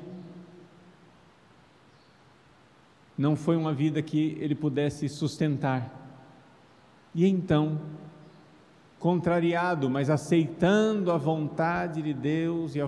não 3.17 3.35
foi 3.35 3.57
uma 3.57 3.73
vida 3.73 4.03
que 4.03 4.37
ele 4.39 4.55
pudesse 4.55 5.09
sustentar. 5.09 5.91
E 7.15 7.27
então, 7.27 7.81
contrariado, 8.99 9.89
mas 9.89 10.11
aceitando 10.11 11.11
a 11.11 11.17
vontade 11.17 12.03
de 12.03 12.13
Deus 12.13 12.77
e, 12.77 12.81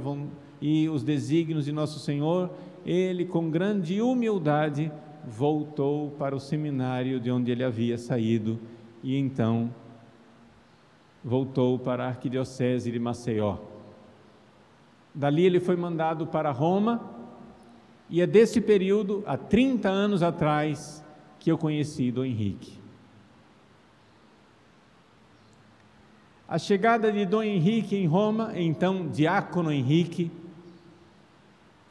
e 0.61 0.87
os 0.87 1.03
desígnios 1.03 1.65
de 1.65 1.73
nosso 1.73 1.99
Senhor, 1.99 2.51
ele, 2.85 3.25
com 3.25 3.49
grande 3.49 4.03
humildade, 4.03 4.93
voltou 5.27 6.11
para 6.11 6.37
o 6.37 6.41
seminário 6.41 7.19
de 7.19 7.31
onde 7.31 7.51
ele 7.51 7.65
havia 7.65 7.97
saído 7.97 8.61
e 9.03 9.17
então 9.17 9.73
voltou 11.29 11.79
para 11.79 12.05
a 12.05 12.09
arquidiocese 12.09 12.91
de 12.91 12.99
Maceió. 12.99 13.59
Dali 15.15 15.45
ele 15.45 15.61
foi 15.61 15.77
mandado 15.77 16.27
para 16.27 16.51
Roma 16.51 17.17
e 18.09 18.23
é 18.23 18.27
desse 18.27 18.61
período, 18.63 19.23
há 19.27 19.37
30 19.37 19.89
anos 19.91 20.23
atrás, 20.23 21.05
que 21.39 21.53
eu 21.53 21.59
conheci 21.59 22.11
Dom 22.11 22.25
Henrique. 22.25 22.79
A 26.49 26.59
chegada 26.59 27.13
de 27.13 27.27
Dom 27.27 27.43
Henrique 27.43 27.95
em 27.95 28.07
Roma, 28.07 28.53
então 28.59 29.07
diácono 29.07 29.71
Henrique, 29.71 30.31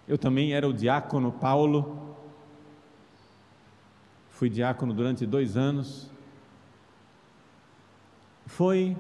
eu 0.07 0.17
também 0.17 0.53
era 0.53 0.67
o 0.67 0.73
diácono 0.73 1.31
Paulo, 1.31 2.15
fui 4.31 4.49
diácono 4.49 4.95
durante 4.95 5.27
dois 5.27 5.55
anos, 5.55 6.09
foi 8.47 8.97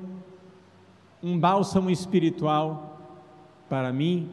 um 1.21 1.39
bálsamo 1.39 1.89
espiritual 1.89 2.99
para 3.67 3.91
mim, 3.91 4.29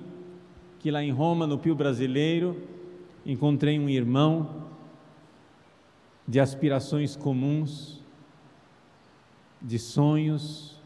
que 0.78 0.90
lá 0.90 1.02
em 1.02 1.10
Roma, 1.10 1.46
no 1.46 1.58
Pio 1.58 1.74
Brasileiro, 1.74 2.62
encontrei 3.24 3.78
um 3.78 3.88
irmão 3.88 4.64
de 6.26 6.40
aspirações 6.40 7.16
comuns, 7.16 8.02
de 9.60 9.78
sonhos 9.78 10.78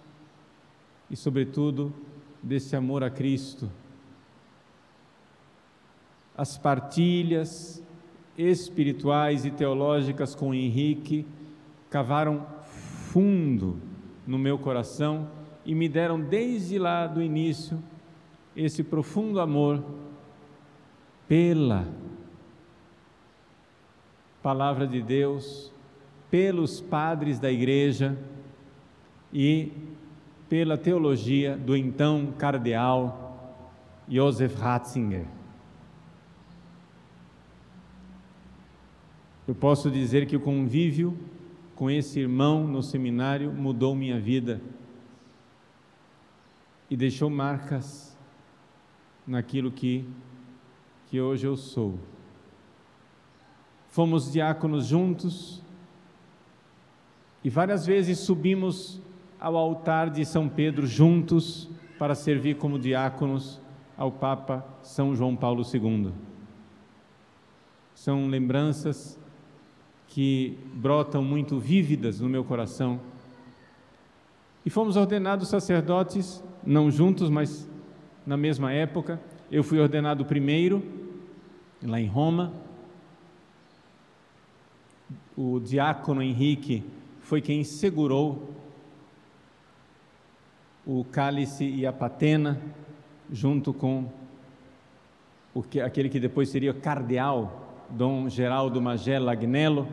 e, 1.11 1.17
sobretudo, 1.17 1.93
desse 2.43 2.77
amor 2.77 3.03
a 3.03 3.11
Cristo. 3.11 3.71
As 6.37 6.57
partilhas 6.57 7.83
espirituais 8.37 9.45
e 9.45 9.51
teológicas 9.51 10.37
com 10.37 10.55
Henrique 10.55 11.27
cavaram 11.91 12.47
fundo 12.63 13.81
no 14.25 14.39
meu 14.39 14.57
coração 14.59 15.29
e 15.69 15.75
me 15.75 15.87
deram 15.87 16.19
desde 16.19 16.79
lá 16.79 17.07
do 17.07 17.21
início 17.21 17.79
esse 18.57 18.83
profundo 18.83 19.39
amor 19.39 19.85
pela 21.29 21.87
palavra 24.43 24.87
de 24.87 25.03
Deus, 25.03 25.71
pelos 26.31 26.81
padres 26.81 27.39
da 27.39 27.53
igreja 27.53 28.19
e 29.31 29.71
pela 30.49 30.79
teologia 30.79 31.55
do 31.55 31.77
então 31.77 32.33
cardeal 32.39 33.61
Josef 34.09 34.57
Ratzinger. 34.57 35.27
Eu 39.47 39.55
posso 39.55 39.91
dizer 39.91 40.27
que 40.27 40.35
o 40.35 40.41
convívio 40.41 41.15
com 41.75 41.91
esse 41.91 42.21
irmão 42.21 42.67
no 42.67 42.83
seminário 42.83 43.53
mudou 43.53 43.95
minha 43.95 44.19
vida 44.19 44.63
e 46.91 46.97
deixou 46.97 47.29
marcas 47.29 48.17
naquilo 49.27 49.71
que, 49.71 50.09
que 51.07 51.21
hoje 51.21 51.47
eu 51.47 51.57
sou. 51.57 51.99
Fomos 53.89 54.33
diáconos 54.33 54.87
juntos 54.87 55.63
e 57.43 57.51
várias 57.51 57.87
vezes 57.87 58.19
subimos 58.19 59.01
ao 59.41 59.57
altar 59.57 60.11
de 60.11 60.25
São 60.25 60.49
Pedro 60.49 60.87
juntos 60.87 61.69
para 61.99 62.15
servir 62.15 62.57
como 62.57 62.79
diáconos 62.79 63.61
ao 63.97 64.13
Papa 64.13 64.65
São 64.83 65.15
João 65.15 65.37
Paulo 65.37 65.63
II. 65.63 66.13
São 67.95 68.29
lembranças 68.29 69.19
que 70.07 70.59
brotam 70.75 71.23
muito 71.23 71.59
vívidas 71.59 72.21
no 72.21 72.29
meu 72.29 72.45
coração. 72.45 73.01
E 74.65 74.71
fomos 74.71 74.97
ordenados 74.97 75.49
sacerdotes, 75.49 76.43
não 76.69 76.91
juntos, 76.91 77.31
mas 77.31 77.67
na 78.27 78.37
mesma 78.37 78.71
época. 78.71 79.19
Eu 79.51 79.65
fui 79.65 79.81
ordenado 79.81 80.27
primeiro, 80.27 80.83
lá 81.83 81.99
em 81.99 82.07
Roma, 82.07 82.53
o 85.35 85.59
diácono 85.59 86.23
Henrique 86.23 86.85
foi 87.23 87.41
quem 87.41 87.65
segurou 87.65 88.51
o 90.85 91.05
cálice 91.05 91.65
e 91.65 91.87
a 91.87 91.93
patena, 91.93 92.61
junto 93.33 93.73
com 93.73 94.11
o 95.55 95.63
que, 95.63 95.81
aquele 95.81 96.11
que 96.11 96.21
depois 96.21 96.51
seria 96.51 96.75
cardeal, 96.75 97.87
Dom 97.89 98.29
Geraldo 98.29 98.83
Magela 98.83 99.33
Agnello, 99.33 99.89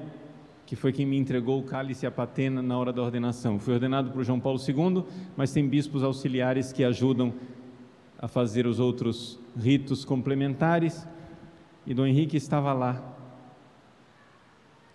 que 0.66 0.76
foi 0.76 0.92
quem 0.92 1.06
me 1.06 1.18
entregou 1.18 1.60
o 1.60 1.64
cálice 1.64 2.06
e 2.06 2.08
a 2.08 2.12
patena 2.12 2.62
na 2.62 2.78
hora 2.78 2.92
da 2.92 3.02
ordenação. 3.02 3.60
Fui 3.60 3.74
ordenado 3.74 4.12
por 4.12 4.24
João 4.24 4.40
Paulo 4.40 4.60
II, 4.60 5.04
mas 5.38 5.52
tem 5.52 5.68
bispos 5.68 6.04
auxiliares 6.04 6.74
que 6.74 6.84
ajudam 6.84 7.34
a 8.18 8.28
fazer 8.28 8.66
os 8.66 8.80
outros 8.80 9.40
ritos 9.56 10.04
complementares, 10.04 11.08
e 11.86 11.94
Dom 11.94 12.08
Henrique 12.08 12.36
estava 12.36 12.74
lá 12.74 13.16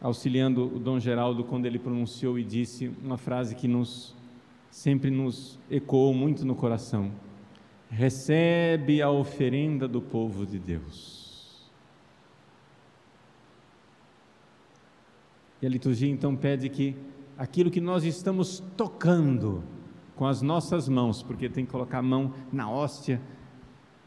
auxiliando 0.00 0.64
o 0.64 0.78
Dom 0.78 0.98
Geraldo 0.98 1.44
quando 1.44 1.66
ele 1.66 1.78
pronunciou 1.78 2.38
e 2.38 2.42
disse 2.42 2.90
uma 3.02 3.18
frase 3.18 3.54
que 3.54 3.68
nos 3.68 4.16
sempre 4.70 5.10
nos 5.10 5.58
ecoou 5.70 6.14
muito 6.14 6.44
no 6.44 6.54
coração: 6.54 7.12
recebe 7.90 9.02
a 9.02 9.10
oferenda 9.10 9.86
do 9.86 10.00
povo 10.00 10.46
de 10.46 10.58
Deus. 10.58 11.19
E 15.60 15.66
a 15.66 15.68
liturgia 15.68 16.08
então 16.08 16.34
pede 16.36 16.68
que 16.68 16.96
aquilo 17.36 17.70
que 17.70 17.80
nós 17.80 18.04
estamos 18.04 18.62
tocando 18.76 19.62
com 20.16 20.26
as 20.26 20.42
nossas 20.42 20.88
mãos, 20.88 21.22
porque 21.22 21.48
tem 21.48 21.64
que 21.64 21.70
colocar 21.70 21.98
a 21.98 22.02
mão 22.02 22.34
na 22.52 22.70
hóstia 22.70 23.20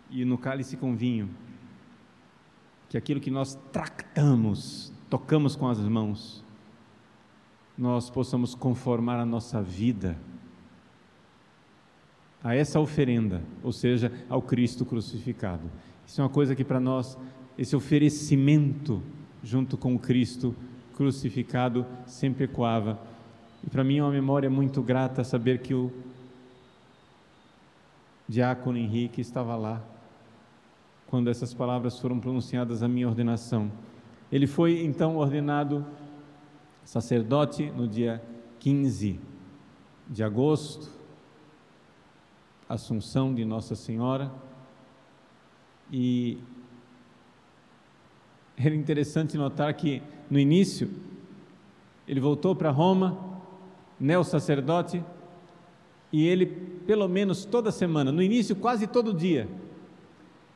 e 0.10 0.24
no 0.24 0.38
cálice 0.38 0.78
com 0.78 0.96
vinho, 0.96 1.30
que 2.90 2.98
aquilo 2.98 3.20
que 3.20 3.32
nós 3.32 3.58
tractamos 3.72 4.94
tocamos 5.10 5.56
com 5.56 5.68
as 5.68 5.78
mãos, 5.80 6.44
nós 7.78 8.10
possamos 8.10 8.56
conformar 8.56 9.20
a 9.20 9.26
nossa 9.26 9.62
vida 9.62 10.18
a 12.44 12.56
essa 12.56 12.80
oferenda, 12.80 13.44
ou 13.62 13.72
seja, 13.72 14.12
ao 14.28 14.42
Cristo 14.42 14.84
crucificado. 14.84 15.70
Isso 16.06 16.20
é 16.20 16.24
uma 16.24 16.30
coisa 16.32 16.56
que 16.56 16.64
para 16.64 16.80
nós, 16.80 17.16
esse 17.58 17.76
oferecimento 17.76 19.04
junto 19.44 19.78
com 19.78 19.94
o 19.94 20.00
Cristo 20.00 20.56
crucificado 20.96 21.86
sempre 22.06 22.46
ecoava. 22.46 23.00
E 23.64 23.70
para 23.70 23.84
mim 23.84 23.98
é 23.98 24.04
uma 24.04 24.12
memória 24.12 24.50
muito 24.50 24.82
grata 24.82 25.24
saber 25.24 25.62
que 25.62 25.74
o 25.74 25.92
diácono 28.28 28.78
Henrique 28.78 29.22
estava 29.22 29.56
lá 29.56 29.82
quando 31.08 31.30
essas 31.30 31.54
palavras 31.54 32.00
foram 32.00 32.20
pronunciadas 32.20 32.82
à 32.82 32.88
minha 32.88 33.08
ordenação. 33.08 33.72
Ele 34.32 34.48
foi 34.48 34.84
então 34.84 35.18
ordenado 35.18 35.86
sacerdote 36.84 37.70
no 37.72 37.88
dia 37.88 38.22
15 38.60 39.20
de 40.10 40.24
agosto, 40.24 40.90
Assunção 42.68 43.34
de 43.34 43.46
Nossa 43.46 43.76
Senhora, 43.76 44.32
e 45.92 46.40
era 48.58 48.76
interessante 48.76 49.38
notar 49.38 49.74
que 49.74 50.02
no 50.30 50.40
início 50.40 50.90
ele 52.08 52.20
voltou 52.20 52.56
para 52.56 52.70
Roma, 52.70 53.42
neo-sacerdote, 54.00 55.04
e 56.12 56.28
ele, 56.28 56.46
pelo 56.46 57.08
menos 57.08 57.46
toda 57.46 57.72
semana, 57.72 58.12
no 58.12 58.22
início 58.22 58.56
quase 58.56 58.86
todo 58.86 59.14
dia, 59.14 59.48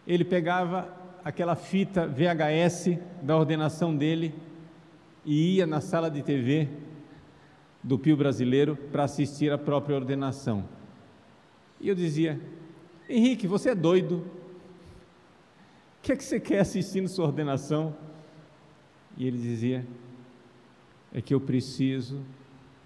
ele 0.06 0.24
pegava 0.24 0.88
aquela 1.24 1.56
fita 1.56 2.08
VHS 2.08 2.98
da 3.22 3.36
ordenação 3.36 3.96
dele 3.96 4.34
e 5.26 5.56
ia 5.56 5.68
na 5.68 5.82
sala 5.82 6.10
de 6.10 6.22
TV 6.22 6.70
do 7.84 7.98
Pio 7.98 8.16
Brasileiro 8.16 8.78
para 8.92 9.04
assistir 9.04 9.52
a 9.52 9.58
própria 9.58 9.96
ordenação. 9.96 10.64
E 11.80 11.90
eu 11.90 11.96
dizia: 11.96 12.40
Henrique, 13.10 13.48
você 13.48 13.70
é 13.70 13.76
doido. 13.76 14.26
Que 16.08 16.14
é 16.14 16.16
que 16.16 16.24
você 16.24 16.40
quer 16.40 16.60
assistindo 16.62 17.10
sua 17.10 17.26
ordenação? 17.26 17.94
E 19.18 19.28
ele 19.28 19.38
dizia: 19.38 19.86
É 21.14 21.22
que 21.22 21.34
eu 21.34 21.42
preciso 21.42 22.24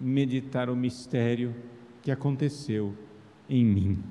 meditar 0.00 0.68
o 0.68 0.74
mistério 0.74 1.54
que 2.02 2.10
aconteceu 2.10 2.96
em 3.48 3.64
mim. 3.64 4.02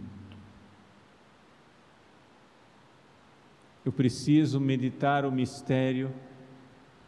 Eu 3.84 3.92
preciso 3.92 4.62
meditar 4.62 5.26
o 5.26 5.32
mistério 5.32 6.14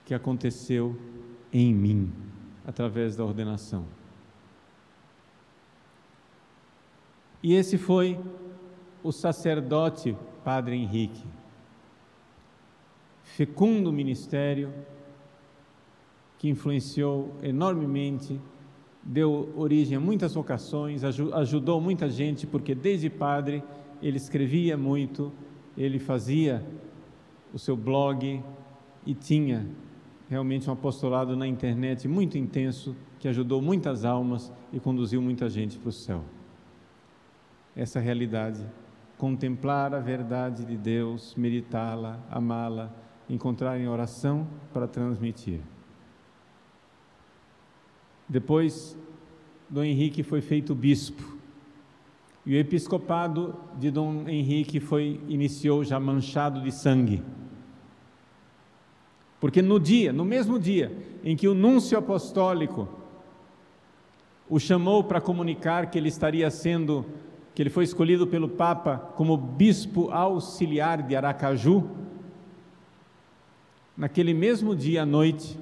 que 0.04 0.14
aconteceu 0.14 1.00
em 1.54 1.74
mim, 1.74 2.12
através 2.68 3.16
da 3.16 3.24
ordenação. 3.24 3.86
E 7.42 7.54
esse 7.54 7.78
foi 7.78 8.20
o 9.02 9.12
sacerdote 9.14 10.18
Padre 10.44 10.76
Henrique. 10.76 11.24
Fecundo 13.36 13.92
ministério, 13.92 14.72
que 16.38 16.48
influenciou 16.48 17.34
enormemente, 17.42 18.40
deu 19.02 19.52
origem 19.56 19.98
a 19.98 20.00
muitas 20.00 20.36
vocações, 20.36 21.04
ajudou 21.04 21.82
muita 21.82 22.08
gente, 22.08 22.46
porque 22.46 22.76
desde 22.76 23.10
padre 23.10 23.64
ele 24.04 24.18
escrevia 24.18 24.78
muito, 24.78 25.34
ele 25.76 25.98
fazia 25.98 26.64
o 27.52 27.58
seu 27.58 27.76
blog 27.76 28.40
e 29.04 29.16
tinha 29.16 29.68
realmente 30.30 30.70
um 30.70 30.74
apostolado 30.74 31.36
na 31.36 31.48
internet 31.48 32.08
muito 32.08 32.38
intenso 32.38 32.96
que 33.18 33.28
ajudou 33.28 33.64
muitas 33.64 34.06
almas 34.06 34.54
e 34.72 34.80
conduziu 34.80 35.20
muita 35.24 35.50
gente 35.50 35.80
para 35.80 35.90
o 35.90 35.92
céu. 35.92 36.24
Essa 37.76 38.00
realidade, 38.00 38.64
contemplar 39.18 39.92
a 39.96 40.00
verdade 40.00 40.64
de 40.64 40.78
Deus, 40.78 41.34
meditá-la, 41.36 42.20
amá-la, 42.30 43.02
encontrar 43.34 43.80
em 43.80 43.88
oração 43.88 44.48
para 44.72 44.88
transmitir. 44.88 45.60
Depois, 48.28 48.98
Dom 49.70 49.84
Henrique 49.84 50.24
foi 50.24 50.42
feito 50.42 50.74
bispo. 50.74 51.38
E 52.46 52.56
o 52.56 52.58
episcopado 52.58 53.56
de 53.80 53.90
Dom 53.90 54.28
Henrique 54.28 54.80
foi 54.80 55.22
iniciou 55.28 55.84
já 55.84 56.00
manchado 56.00 56.62
de 56.62 56.72
sangue. 56.72 57.24
Porque 59.40 59.62
no 59.62 59.80
dia, 59.80 60.14
no 60.14 60.24
mesmo 60.24 60.60
dia 60.60 60.92
em 61.24 61.36
que 61.36 61.48
o 61.48 61.54
núncio 61.54 61.98
apostólico 61.98 62.88
o 64.50 64.60
chamou 64.60 65.04
para 65.04 65.22
comunicar 65.22 65.90
que 65.90 65.98
ele 65.98 66.10
estaria 66.10 66.50
sendo, 66.52 67.06
que 67.56 67.62
ele 67.62 67.70
foi 67.70 67.84
escolhido 67.84 68.28
pelo 68.28 68.48
Papa 68.48 68.98
como 69.16 69.36
bispo 69.36 70.12
auxiliar 70.12 71.02
de 71.02 71.16
Aracaju, 71.16 71.90
naquele 73.96 74.34
mesmo 74.34 74.76
dia 74.76 75.04
à 75.04 75.06
noite, 75.06 75.60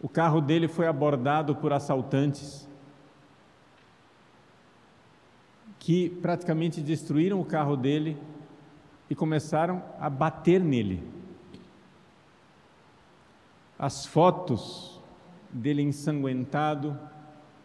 o 0.00 0.08
carro 0.08 0.40
dele 0.40 0.68
foi 0.68 0.86
abordado 0.86 1.56
por 1.56 1.72
assaltantes 1.72 2.68
que 5.78 6.10
praticamente 6.10 6.80
destruíram 6.80 7.40
o 7.40 7.44
carro 7.44 7.76
dele 7.76 8.16
e 9.08 9.14
começaram 9.14 9.82
a 9.98 10.10
bater 10.10 10.60
nele. 10.60 11.02
As 13.78 14.04
fotos 14.04 15.00
dele 15.50 15.82
ensanguentado 15.82 16.98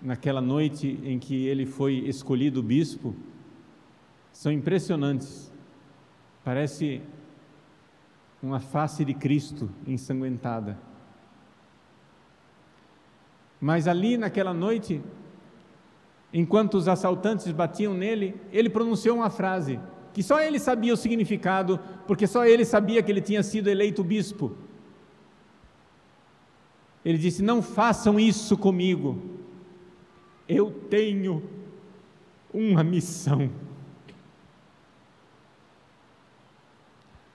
naquela 0.02 0.42
noite 0.42 1.00
em 1.04 1.20
que 1.20 1.46
ele 1.46 1.66
foi 1.66 1.96
escolhido 1.96 2.64
bispo 2.64 3.16
são 4.32 4.52
impressionantes. 4.52 5.52
Parece 6.44 7.02
uma 8.44 8.60
face 8.60 9.06
de 9.06 9.14
Cristo 9.14 9.72
ensanguentada. 9.88 10.78
Mas 13.60 13.88
ali 13.88 14.18
naquela 14.18 14.54
noite, 14.54 15.02
enquanto 16.34 16.74
os 16.74 16.90
assaltantes 16.90 17.50
batiam 17.54 17.94
nele, 17.94 18.36
ele 18.52 18.70
pronunciou 18.70 19.16
uma 19.16 19.30
frase 19.30 19.80
que 20.14 20.22
só 20.22 20.42
ele 20.42 20.60
sabia 20.60 20.94
o 20.94 20.98
significado, 20.98 21.80
porque 22.06 22.28
só 22.28 22.46
ele 22.46 22.66
sabia 22.66 23.02
que 23.02 23.10
ele 23.10 23.22
tinha 23.22 23.42
sido 23.42 23.70
eleito 23.70 24.04
bispo. 24.04 24.56
Ele 27.04 27.18
disse: 27.18 27.42
Não 27.42 27.62
façam 27.62 28.20
isso 28.20 28.58
comigo, 28.58 29.22
eu 30.48 30.70
tenho 30.90 31.42
uma 32.54 32.84
missão. 32.84 33.50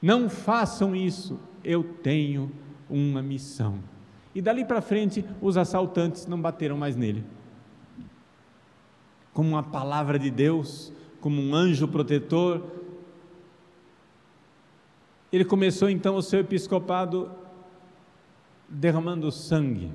Não 0.00 0.28
façam 0.28 0.94
isso, 0.94 1.38
eu 1.64 1.82
tenho 1.82 2.52
uma 2.88 3.22
missão. 3.22 3.80
E 4.34 4.40
dali 4.40 4.64
para 4.64 4.80
frente, 4.80 5.24
os 5.40 5.56
assaltantes 5.56 6.26
não 6.26 6.40
bateram 6.40 6.76
mais 6.76 6.94
nele 6.96 7.24
como 9.38 9.50
uma 9.50 9.62
palavra 9.62 10.18
de 10.18 10.32
Deus, 10.32 10.92
como 11.20 11.40
um 11.40 11.54
anjo 11.54 11.86
protetor. 11.86 12.60
Ele 15.30 15.44
começou 15.44 15.88
então 15.88 16.16
o 16.16 16.22
seu 16.22 16.40
episcopado 16.40 17.30
derramando 18.68 19.30
sangue. 19.30 19.92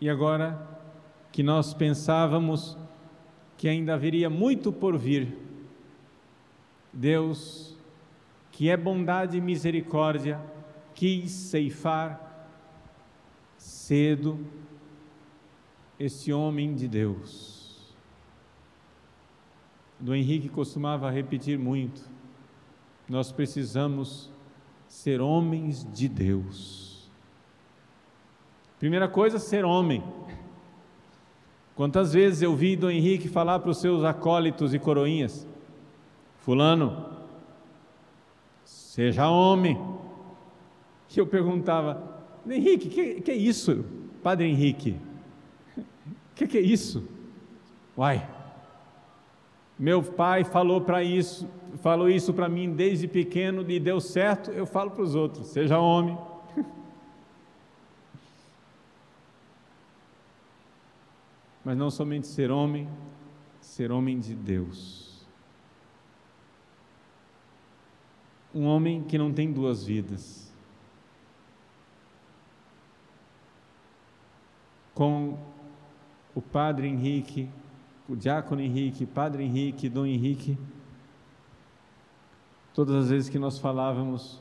E 0.00 0.08
agora 0.08 0.64
que 1.32 1.42
nós 1.42 1.74
pensávamos 1.74 2.78
que 3.56 3.68
ainda 3.68 3.94
haveria 3.94 4.30
muito 4.30 4.72
por 4.72 4.96
vir, 4.96 5.36
Deus, 6.98 7.76
que 8.50 8.68
é 8.68 8.76
bondade 8.76 9.38
e 9.38 9.40
misericórdia, 9.40 10.40
quis 10.96 11.30
ceifar 11.30 12.48
cedo 13.56 14.44
este 15.96 16.32
homem 16.32 16.74
de 16.74 16.88
Deus. 16.88 17.94
Do 20.00 20.12
Henrique 20.12 20.48
costumava 20.48 21.08
repetir 21.08 21.56
muito: 21.56 22.02
nós 23.08 23.30
precisamos 23.30 24.28
ser 24.88 25.20
homens 25.20 25.86
de 25.92 26.08
Deus. 26.08 27.08
Primeira 28.80 29.06
coisa, 29.06 29.38
ser 29.38 29.64
homem. 29.64 30.02
Quantas 31.76 32.12
vezes 32.12 32.42
eu 32.42 32.56
vi 32.56 32.74
Dom 32.74 32.90
Henrique 32.90 33.28
falar 33.28 33.60
para 33.60 33.70
os 33.70 33.78
seus 33.78 34.02
acólitos 34.02 34.74
e 34.74 34.80
coroinhas: 34.80 35.46
Fulano, 36.48 37.04
seja 38.64 39.28
homem. 39.28 39.78
E 41.14 41.18
eu 41.18 41.26
perguntava: 41.26 42.24
Henrique, 42.48 42.88
que, 42.88 43.20
que 43.20 43.30
é 43.30 43.34
isso, 43.34 43.84
Padre 44.22 44.48
Henrique? 44.48 44.96
que, 46.34 46.46
que 46.46 46.56
é 46.56 46.62
isso? 46.62 47.06
Uai, 47.98 48.26
meu 49.78 50.02
pai 50.02 50.42
falou 50.42 50.80
para 50.80 51.04
isso, 51.04 51.46
falou 51.82 52.08
isso 52.08 52.32
para 52.32 52.48
mim 52.48 52.72
desde 52.72 53.06
pequeno 53.06 53.70
e 53.70 53.78
deu 53.78 54.00
certo, 54.00 54.50
eu 54.50 54.64
falo 54.64 54.90
para 54.92 55.02
os 55.02 55.14
outros, 55.14 55.48
seja 55.48 55.78
homem. 55.78 56.16
Mas 61.62 61.76
não 61.76 61.90
somente 61.90 62.26
ser 62.26 62.50
homem, 62.50 62.88
ser 63.60 63.92
homem 63.92 64.18
de 64.18 64.34
Deus. 64.34 65.07
Um 68.54 68.64
homem 68.64 69.04
que 69.04 69.18
não 69.18 69.32
tem 69.32 69.52
duas 69.52 69.84
vidas. 69.84 70.52
Com 74.94 75.38
o 76.34 76.40
padre 76.40 76.88
Henrique, 76.88 77.48
o 78.08 78.16
diácono 78.16 78.60
Henrique, 78.60 79.04
padre 79.04 79.44
Henrique, 79.44 79.88
Dom 79.88 80.06
Henrique, 80.06 80.58
todas 82.72 82.94
as 82.94 83.10
vezes 83.10 83.28
que 83.28 83.38
nós 83.38 83.58
falávamos, 83.58 84.40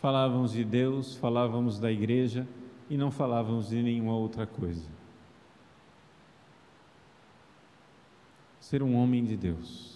falávamos 0.00 0.52
de 0.52 0.64
Deus, 0.64 1.16
falávamos 1.16 1.78
da 1.78 1.90
igreja 1.90 2.46
e 2.88 2.96
não 2.96 3.10
falávamos 3.10 3.68
de 3.68 3.82
nenhuma 3.82 4.14
outra 4.14 4.46
coisa. 4.46 4.88
Ser 8.60 8.82
um 8.82 8.94
homem 8.94 9.24
de 9.24 9.36
Deus. 9.36 9.93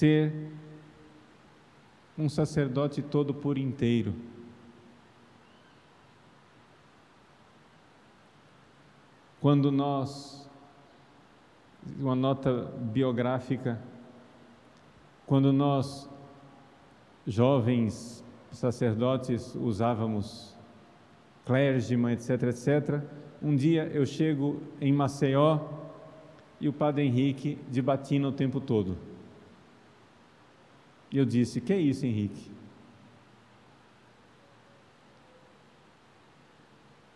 Ser 0.00 0.32
um 2.16 2.26
sacerdote 2.26 3.02
todo 3.02 3.34
por 3.34 3.58
inteiro 3.58 4.14
Quando 9.38 9.70
nós, 9.70 10.48
uma 11.98 12.14
nota 12.14 12.72
biográfica, 12.78 13.78
quando 15.26 15.52
nós, 15.52 16.08
jovens 17.26 18.24
sacerdotes, 18.52 19.54
usávamos 19.54 20.56
clérgima, 21.44 22.12
etc, 22.12 22.42
etc, 22.44 23.02
um 23.42 23.54
dia 23.54 23.84
eu 23.92 24.06
chego 24.06 24.62
em 24.80 24.92
Maceió 24.94 25.60
e 26.58 26.70
o 26.70 26.72
padre 26.72 27.04
Henrique 27.04 27.58
de 27.70 27.82
batina 27.82 28.28
o 28.28 28.32
tempo 28.32 28.60
todo. 28.62 29.09
E 31.12 31.18
eu 31.18 31.24
disse: 31.24 31.60
Que 31.60 31.72
é 31.72 31.78
isso, 31.78 32.06
Henrique? 32.06 32.50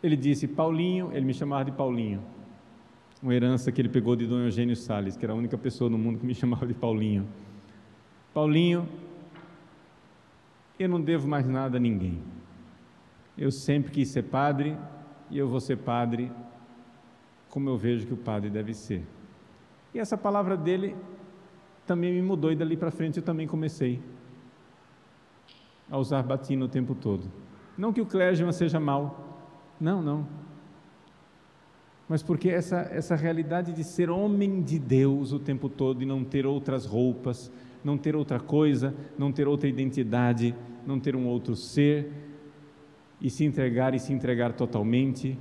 Ele 0.02 0.16
disse: 0.16 0.46
Paulinho, 0.46 1.10
ele 1.12 1.24
me 1.24 1.32
chamava 1.32 1.64
de 1.64 1.72
Paulinho. 1.72 2.22
Uma 3.22 3.34
herança 3.34 3.72
que 3.72 3.80
ele 3.80 3.88
pegou 3.88 4.14
de 4.14 4.26
Dom 4.26 4.40
Eugênio 4.40 4.76
Salles, 4.76 5.16
que 5.16 5.24
era 5.24 5.32
a 5.32 5.36
única 5.36 5.56
pessoa 5.56 5.88
no 5.88 5.96
mundo 5.96 6.18
que 6.18 6.26
me 6.26 6.34
chamava 6.36 6.66
de 6.66 6.74
Paulinho. 6.74 7.26
Paulinho, 8.34 8.86
eu 10.78 10.88
não 10.88 11.00
devo 11.00 11.26
mais 11.26 11.46
nada 11.46 11.76
a 11.76 11.80
ninguém. 11.80 12.20
Eu 13.38 13.50
sempre 13.50 13.92
quis 13.92 14.08
ser 14.08 14.24
padre 14.24 14.76
e 15.30 15.38
eu 15.38 15.48
vou 15.48 15.60
ser 15.60 15.78
padre 15.78 16.30
como 17.48 17.68
eu 17.68 17.78
vejo 17.78 18.06
que 18.06 18.12
o 18.12 18.16
padre 18.16 18.50
deve 18.50 18.74
ser. 18.74 19.04
E 19.94 19.98
essa 19.98 20.18
palavra 20.18 20.56
dele 20.56 20.96
também 21.86 22.12
me 22.12 22.22
mudou 22.22 22.50
e 22.52 22.56
dali 22.56 22.76
para 22.76 22.90
frente 22.90 23.18
eu 23.18 23.22
também 23.22 23.46
comecei 23.46 24.00
a 25.90 25.98
usar 25.98 26.22
batina 26.22 26.64
o 26.64 26.68
tempo 26.68 26.94
todo. 26.94 27.30
Não 27.76 27.92
que 27.92 28.00
o 28.00 28.06
clérigman 28.06 28.52
seja 28.52 28.80
mal, 28.80 29.42
não, 29.80 30.02
não. 30.02 30.26
Mas 32.08 32.22
porque 32.22 32.48
essa, 32.48 32.80
essa 32.92 33.16
realidade 33.16 33.72
de 33.72 33.82
ser 33.82 34.10
homem 34.10 34.62
de 34.62 34.78
Deus 34.78 35.32
o 35.32 35.38
tempo 35.38 35.68
todo 35.68 36.02
e 36.02 36.06
não 36.06 36.22
ter 36.22 36.46
outras 36.46 36.84
roupas, 36.84 37.50
não 37.82 37.96
ter 37.96 38.14
outra 38.14 38.38
coisa, 38.38 38.94
não 39.18 39.32
ter 39.32 39.48
outra 39.48 39.68
identidade, 39.68 40.54
não 40.86 41.00
ter 41.00 41.16
um 41.16 41.26
outro 41.26 41.56
ser, 41.56 42.12
e 43.20 43.30
se 43.30 43.44
entregar 43.44 43.94
e 43.94 43.98
se 43.98 44.12
entregar 44.12 44.52
totalmente, 44.52 45.38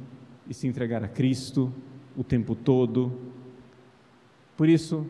e 0.48 0.54
se 0.54 0.68
entregar 0.68 1.04
a 1.04 1.08
Cristo 1.08 1.74
o 2.16 2.24
tempo 2.24 2.56
todo. 2.56 3.12
Por 4.56 4.70
isso, 4.70 5.06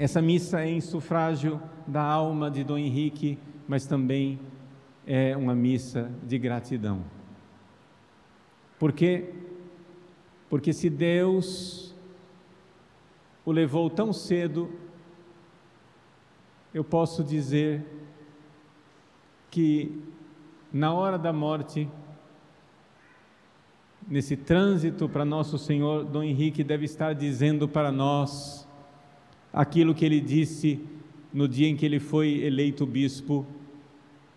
essa 0.00 0.22
missa 0.22 0.62
é 0.62 0.66
em 0.70 0.80
sufrágio 0.80 1.60
da 1.86 2.02
alma 2.02 2.50
de 2.50 2.64
Dom 2.64 2.78
Henrique, 2.78 3.38
mas 3.68 3.84
também 3.84 4.40
é 5.06 5.36
uma 5.36 5.54
missa 5.54 6.10
de 6.26 6.38
gratidão. 6.38 7.04
Por 8.78 8.92
quê? 8.92 9.34
Porque 10.48 10.72
se 10.72 10.88
Deus 10.88 11.94
o 13.44 13.52
levou 13.52 13.90
tão 13.90 14.10
cedo, 14.10 14.70
eu 16.72 16.82
posso 16.82 17.22
dizer 17.22 17.84
que 19.50 20.02
na 20.72 20.94
hora 20.94 21.18
da 21.18 21.30
morte 21.30 21.86
nesse 24.08 24.34
trânsito 24.34 25.10
para 25.10 25.26
nosso 25.26 25.58
Senhor, 25.58 26.06
Dom 26.06 26.22
Henrique 26.22 26.64
deve 26.64 26.86
estar 26.86 27.12
dizendo 27.12 27.68
para 27.68 27.92
nós 27.92 28.66
aquilo 29.52 29.94
que 29.94 30.04
ele 30.04 30.20
disse 30.20 30.84
no 31.32 31.46
dia 31.46 31.68
em 31.68 31.76
que 31.76 31.84
ele 31.86 32.00
foi 32.00 32.42
eleito 32.42 32.84
bispo, 32.84 33.46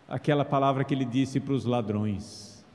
aquela 0.08 0.45
palavra 0.45 0.84
que 0.84 0.93
ele 0.93 1.06
disse 1.06 1.39
para 1.39 1.54
os 1.54 1.65
ladrões: 1.65 2.65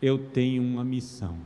Eu 0.00 0.18
tenho 0.18 0.62
uma 0.62 0.84
missão. 0.84 1.36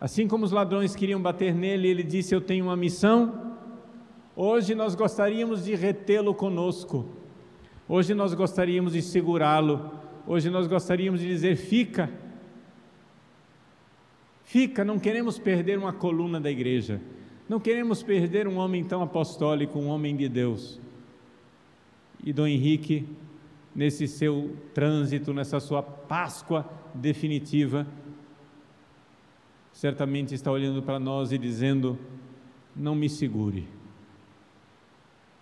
Assim 0.00 0.26
como 0.26 0.44
os 0.44 0.50
ladrões 0.50 0.96
queriam 0.96 1.20
bater 1.20 1.54
nele, 1.54 1.88
ele 1.88 2.02
disse: 2.02 2.34
Eu 2.34 2.40
tenho 2.40 2.64
uma 2.64 2.76
missão. 2.76 3.56
Hoje 4.34 4.74
nós 4.74 4.94
gostaríamos 4.94 5.64
de 5.64 5.74
retê-lo 5.74 6.34
conosco 6.34 7.22
Hoje 7.88 8.14
nós 8.14 8.32
gostaríamos 8.32 8.92
de 8.92 9.02
segurá-lo, 9.02 9.92
hoje 10.26 10.48
nós 10.48 10.66
gostaríamos 10.66 11.20
de 11.20 11.26
dizer: 11.26 11.56
fica, 11.56 12.10
fica, 14.52 14.84
não 14.84 14.98
queremos 14.98 15.38
perder 15.38 15.78
uma 15.78 15.94
coluna 15.94 16.38
da 16.38 16.50
igreja, 16.50 17.00
não 17.48 17.58
queremos 17.58 18.02
perder 18.02 18.46
um 18.46 18.58
homem 18.58 18.84
tão 18.84 19.00
apostólico, 19.00 19.78
um 19.78 19.88
homem 19.88 20.14
de 20.14 20.28
Deus. 20.28 20.78
E 22.22 22.34
Dom 22.34 22.46
Henrique, 22.46 23.08
nesse 23.74 24.06
seu 24.06 24.54
trânsito, 24.74 25.32
nessa 25.32 25.58
sua 25.58 25.82
Páscoa 25.82 26.70
definitiva, 26.94 27.86
certamente 29.72 30.34
está 30.34 30.52
olhando 30.52 30.82
para 30.82 31.00
nós 31.00 31.32
e 31.32 31.38
dizendo: 31.38 31.98
não 32.76 32.94
me 32.94 33.08
segure, 33.08 33.66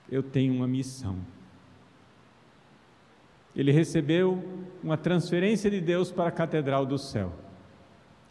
eu 0.08 0.22
tenho 0.22 0.54
uma 0.54 0.68
missão 0.68 1.18
ele 3.54 3.72
recebeu 3.72 4.42
uma 4.82 4.96
transferência 4.96 5.70
de 5.70 5.80
Deus 5.80 6.12
para 6.12 6.28
a 6.28 6.32
Catedral 6.32 6.86
do 6.86 6.96
Céu. 6.96 7.32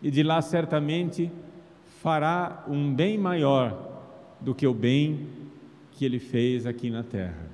E 0.02 0.10
de 0.10 0.24
lá 0.24 0.42
certamente 0.42 1.32
fará 2.02 2.64
um 2.68 2.94
bem 2.94 3.18
maior 3.18 3.78
do 4.40 4.56
que 4.56 4.66
o 4.66 4.74
bem 4.74 5.28
que 5.92 6.06
ele 6.06 6.20
fez 6.20 6.66
aqui 6.66 6.90
na 6.90 7.04
terra. 7.04 7.50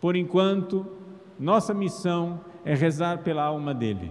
Por 0.00 0.16
enquanto, 0.16 0.84
nossa 1.38 1.72
missão 1.72 2.40
é 2.64 2.74
rezar 2.74 3.18
pela 3.18 3.44
alma 3.44 3.72
dele, 3.72 4.10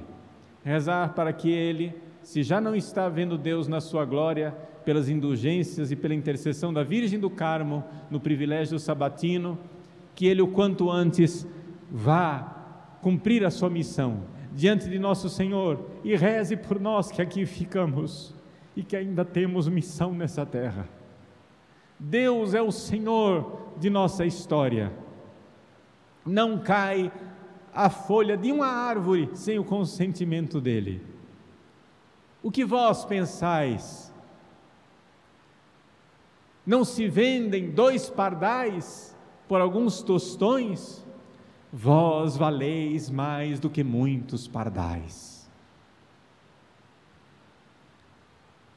rezar 0.63 1.13
para 1.13 1.33
que 1.33 1.49
ele, 1.49 1.93
se 2.23 2.43
já 2.43 2.61
não 2.61 2.73
está 2.73 3.09
vendo 3.09 3.37
Deus 3.37 3.67
na 3.67 3.81
sua 3.81 4.05
glória, 4.05 4.55
pelas 4.85 5.09
indulgências 5.09 5.91
e 5.91 5.95
pela 5.95 6.15
intercessão 6.15 6.73
da 6.73 6.83
Virgem 6.83 7.19
do 7.19 7.29
Carmo, 7.29 7.83
no 8.09 8.19
privilégio 8.19 8.79
sabatino, 8.79 9.57
que 10.15 10.25
ele 10.25 10.41
o 10.41 10.47
quanto 10.47 10.89
antes 10.89 11.45
vá 11.91 12.97
cumprir 13.01 13.45
a 13.45 13.49
sua 13.49 13.69
missão 13.69 14.21
diante 14.51 14.89
de 14.89 14.99
nosso 14.99 15.29
Senhor 15.29 15.79
e 16.03 16.15
reze 16.15 16.57
por 16.57 16.79
nós 16.79 17.11
que 17.11 17.21
aqui 17.21 17.45
ficamos 17.45 18.33
e 18.75 18.83
que 18.83 18.95
ainda 18.95 19.23
temos 19.23 19.67
missão 19.67 20.13
nessa 20.13 20.45
terra. 20.45 20.87
Deus 21.99 22.53
é 22.53 22.61
o 22.61 22.71
Senhor 22.71 23.73
de 23.77 23.89
nossa 23.89 24.25
história. 24.25 24.91
Não 26.25 26.59
cai 26.59 27.11
a 27.73 27.89
folha 27.89 28.35
de 28.35 28.51
uma 28.51 28.67
árvore 28.67 29.29
sem 29.33 29.57
o 29.57 29.63
consentimento 29.63 30.59
dele. 30.59 31.01
O 32.43 32.51
que 32.51 32.65
vós 32.65 33.05
pensais? 33.05 34.11
Não 36.65 36.83
se 36.83 37.07
vendem 37.07 37.71
dois 37.71 38.09
pardais 38.09 39.15
por 39.47 39.61
alguns 39.61 40.01
tostões? 40.01 41.05
Vós 41.71 42.35
valeis 42.35 43.09
mais 43.09 43.59
do 43.59 43.69
que 43.69 43.83
muitos 43.83 44.47
pardais. 44.47 45.49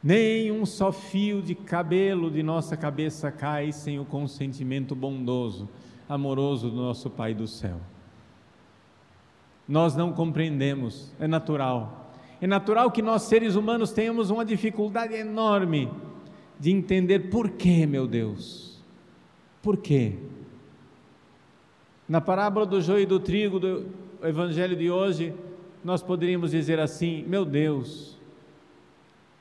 Nem 0.02 0.52
um 0.52 0.66
só 0.66 0.92
fio 0.92 1.40
de 1.40 1.54
cabelo 1.54 2.30
de 2.30 2.42
nossa 2.42 2.76
cabeça 2.76 3.32
cai 3.32 3.72
sem 3.72 3.98
o 3.98 4.04
consentimento 4.04 4.94
bondoso, 4.94 5.68
amoroso 6.08 6.68
do 6.68 6.76
nosso 6.76 7.08
Pai 7.08 7.34
do 7.34 7.48
céu. 7.48 7.80
Nós 9.66 9.96
não 9.96 10.12
compreendemos, 10.12 11.10
é 11.18 11.26
natural. 11.26 12.12
É 12.40 12.46
natural 12.46 12.90
que 12.90 13.00
nós 13.00 13.22
seres 13.22 13.54
humanos 13.54 13.92
tenhamos 13.92 14.28
uma 14.28 14.44
dificuldade 14.44 15.14
enorme 15.14 15.90
de 16.60 16.70
entender 16.70 17.30
por 17.30 17.50
que, 17.50 17.86
meu 17.86 18.06
Deus. 18.06 18.78
Por 19.62 19.78
quê? 19.78 20.18
Na 22.08 22.20
parábola 22.20 22.66
do 22.66 22.80
joio 22.80 23.02
e 23.02 23.06
do 23.06 23.18
trigo 23.18 23.58
do 23.58 23.86
evangelho 24.22 24.76
de 24.76 24.90
hoje, 24.90 25.34
nós 25.82 26.02
poderíamos 26.02 26.50
dizer 26.50 26.78
assim: 26.78 27.24
meu 27.26 27.44
Deus, 27.44 28.18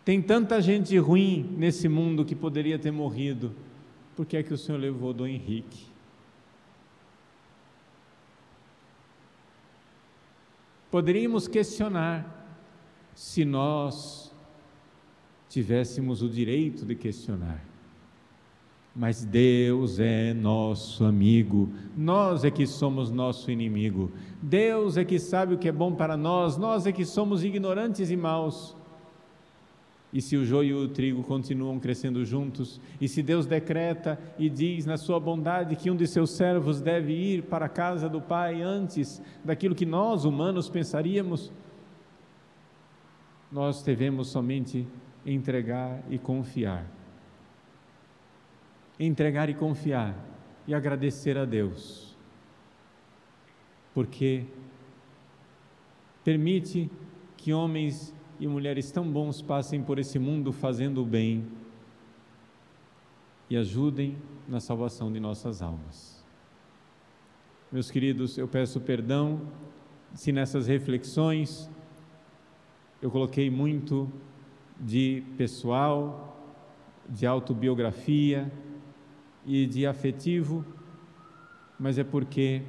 tem 0.06 0.22
tanta 0.22 0.62
gente 0.62 0.98
ruim 0.98 1.56
nesse 1.58 1.88
mundo 1.88 2.26
que 2.26 2.36
poderia 2.36 2.78
ter 2.78 2.92
morrido, 2.92 3.54
por 4.16 4.26
que 4.26 4.38
é 4.38 4.44
que 4.44 4.54
o 4.54 4.58
Senhor 4.58 4.78
levou 4.78 5.14
Dom 5.14 5.28
Henrique? 5.28 5.88
Poderíamos 10.92 11.48
questionar 11.48 12.46
se 13.16 13.44
nós 13.44 14.32
tivéssemos 15.50 16.22
o 16.22 16.30
direito 16.30 16.86
de 16.86 16.96
questionar. 16.96 17.73
Mas 18.96 19.26
Deus 19.26 20.00
é 20.00 20.36
nosso 20.36 21.04
amigo, 21.04 21.68
nós 21.98 22.44
é 22.44 22.52
que 22.52 22.68
somos 22.68 23.10
nosso 23.10 23.50
inimigo. 23.50 24.12
Deus 24.40 24.98
é 24.98 25.04
que 25.04 25.18
sabe 25.18 25.56
o 25.56 25.58
que 25.58 25.68
é 25.68 25.72
bom 25.72 25.96
para 25.96 26.16
nós, 26.16 26.58
nós 26.58 26.86
é 26.86 26.92
que 26.92 27.04
somos 27.04 27.44
ignorantes 27.44 28.12
e 28.12 28.16
maus. 28.16 28.76
E 30.14 30.22
se 30.22 30.38
o 30.38 30.46
joio 30.46 30.84
e 30.84 30.86
o 30.86 30.88
trigo 30.90 31.24
continuam 31.24 31.80
crescendo 31.80 32.24
juntos, 32.24 32.80
e 33.02 33.08
se 33.08 33.24
Deus 33.24 33.48
decreta 33.48 34.20
e 34.38 34.48
diz 34.48 34.86
na 34.86 34.96
sua 34.96 35.20
bondade 35.20 35.76
que 35.76 35.90
um 35.90 35.96
de 35.96 36.06
seus 36.06 36.30
servos 36.30 36.80
deve 36.80 37.14
ir 37.14 37.42
para 37.44 37.66
a 37.66 37.70
casa 37.70 38.08
do 38.08 38.22
Pai 38.22 38.62
antes 38.62 39.20
daquilo 39.44 39.74
que 39.74 39.88
nós, 39.88 40.24
humanos, 40.24 40.70
pensaríamos, 40.70 41.52
nós 43.52 43.82
devemos 43.82 44.28
somente 44.28 44.86
entregar 45.26 46.04
e 46.12 46.20
confiar 46.20 46.86
entregar 49.00 49.50
e 49.50 49.54
confiar 49.54 50.16
e 50.68 50.74
agradecer 50.74 51.38
a 51.38 51.46
Deus, 51.46 52.16
porque 53.94 54.46
permite 56.24 56.90
que 57.36 57.54
homens 57.54 58.14
e 58.40 58.48
mulheres 58.48 58.92
tão 58.92 59.10
bons 59.10 59.42
passem 59.42 59.84
por 59.84 60.00
esse 60.00 60.18
mundo 60.18 60.52
fazendo 60.52 61.02
o 61.02 61.06
bem 61.06 61.46
e 63.50 63.58
ajudem 63.58 64.18
na 64.48 64.60
salvação 64.60 65.12
de 65.12 65.20
nossas 65.20 65.62
almas. 65.62 66.24
Meus 67.72 67.92
queridos, 67.92 68.38
eu 68.38 68.48
peço 68.48 68.80
perdão 68.80 69.42
se 70.14 70.32
nessas 70.32 70.68
reflexões 70.68 71.70
eu 73.02 73.12
coloquei 73.12 73.50
muito 73.50 74.10
de 74.80 75.24
pessoal, 75.38 76.38
de 77.10 77.26
autobiografia 77.26 78.52
e 79.46 79.66
de 79.66 79.86
afetivo, 79.86 80.66
mas 81.80 81.98
é 81.98 82.04
porque 82.04 82.62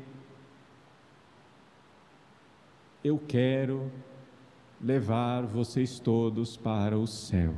eu 3.03 3.19
quero 3.19 3.91
levar 4.81 5.43
vocês 5.43 5.99
todos 5.99 6.57
para 6.57 6.99
o 6.99 7.07
céu. 7.07 7.55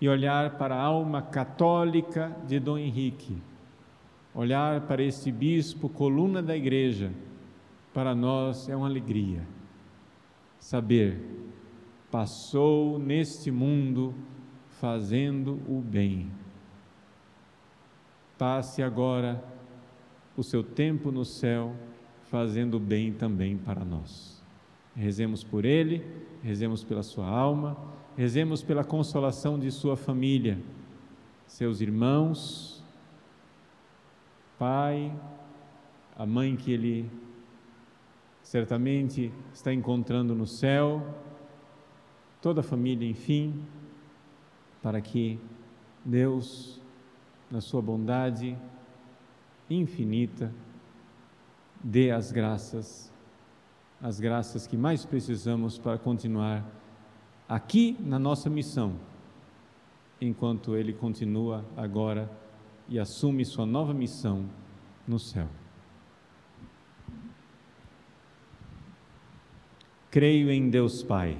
E 0.00 0.08
olhar 0.08 0.58
para 0.58 0.74
a 0.74 0.82
alma 0.82 1.22
católica 1.22 2.36
de 2.46 2.58
Dom 2.58 2.76
Henrique, 2.76 3.40
olhar 4.34 4.80
para 4.82 5.02
este 5.02 5.30
bispo, 5.30 5.88
coluna 5.88 6.42
da 6.42 6.56
igreja, 6.56 7.12
para 7.94 8.14
nós 8.14 8.68
é 8.68 8.74
uma 8.74 8.86
alegria 8.88 9.46
saber 10.62 11.20
passou 12.08 12.98
neste 12.98 13.50
mundo 13.50 14.14
fazendo 14.82 15.62
o 15.68 15.80
bem. 15.80 16.28
Passe 18.36 18.82
agora 18.82 19.40
o 20.36 20.42
seu 20.42 20.64
tempo 20.64 21.12
no 21.12 21.24
céu 21.24 21.72
fazendo 22.24 22.80
bem 22.80 23.12
também 23.12 23.56
para 23.56 23.84
nós. 23.84 24.42
Rezemos 24.96 25.44
por 25.44 25.64
ele, 25.64 26.04
rezemos 26.42 26.82
pela 26.82 27.04
sua 27.04 27.28
alma, 27.28 27.76
rezemos 28.16 28.60
pela 28.60 28.82
consolação 28.82 29.56
de 29.56 29.70
sua 29.70 29.96
família, 29.96 30.58
seus 31.46 31.80
irmãos, 31.80 32.82
pai, 34.58 35.16
a 36.18 36.26
mãe 36.26 36.56
que 36.56 36.72
ele 36.72 37.08
certamente 38.42 39.32
está 39.54 39.72
encontrando 39.72 40.34
no 40.34 40.44
céu, 40.44 41.06
toda 42.40 42.62
a 42.62 42.64
família, 42.64 43.08
enfim, 43.08 43.64
para 44.82 45.00
que 45.00 45.38
Deus, 46.04 46.80
na 47.50 47.60
sua 47.60 47.80
bondade 47.80 48.58
infinita, 49.70 50.52
dê 51.82 52.10
as 52.10 52.32
graças, 52.32 53.12
as 54.00 54.18
graças 54.18 54.66
que 54.66 54.76
mais 54.76 55.04
precisamos 55.04 55.78
para 55.78 55.96
continuar 55.98 56.64
aqui 57.48 57.96
na 58.00 58.18
nossa 58.18 58.50
missão, 58.50 58.96
enquanto 60.20 60.76
Ele 60.76 60.92
continua 60.92 61.64
agora 61.76 62.30
e 62.88 62.98
assume 62.98 63.44
sua 63.44 63.64
nova 63.64 63.94
missão 63.94 64.48
no 65.06 65.18
céu. 65.18 65.48
Creio 70.10 70.50
em 70.50 70.68
Deus 70.68 71.02
Pai 71.02 71.38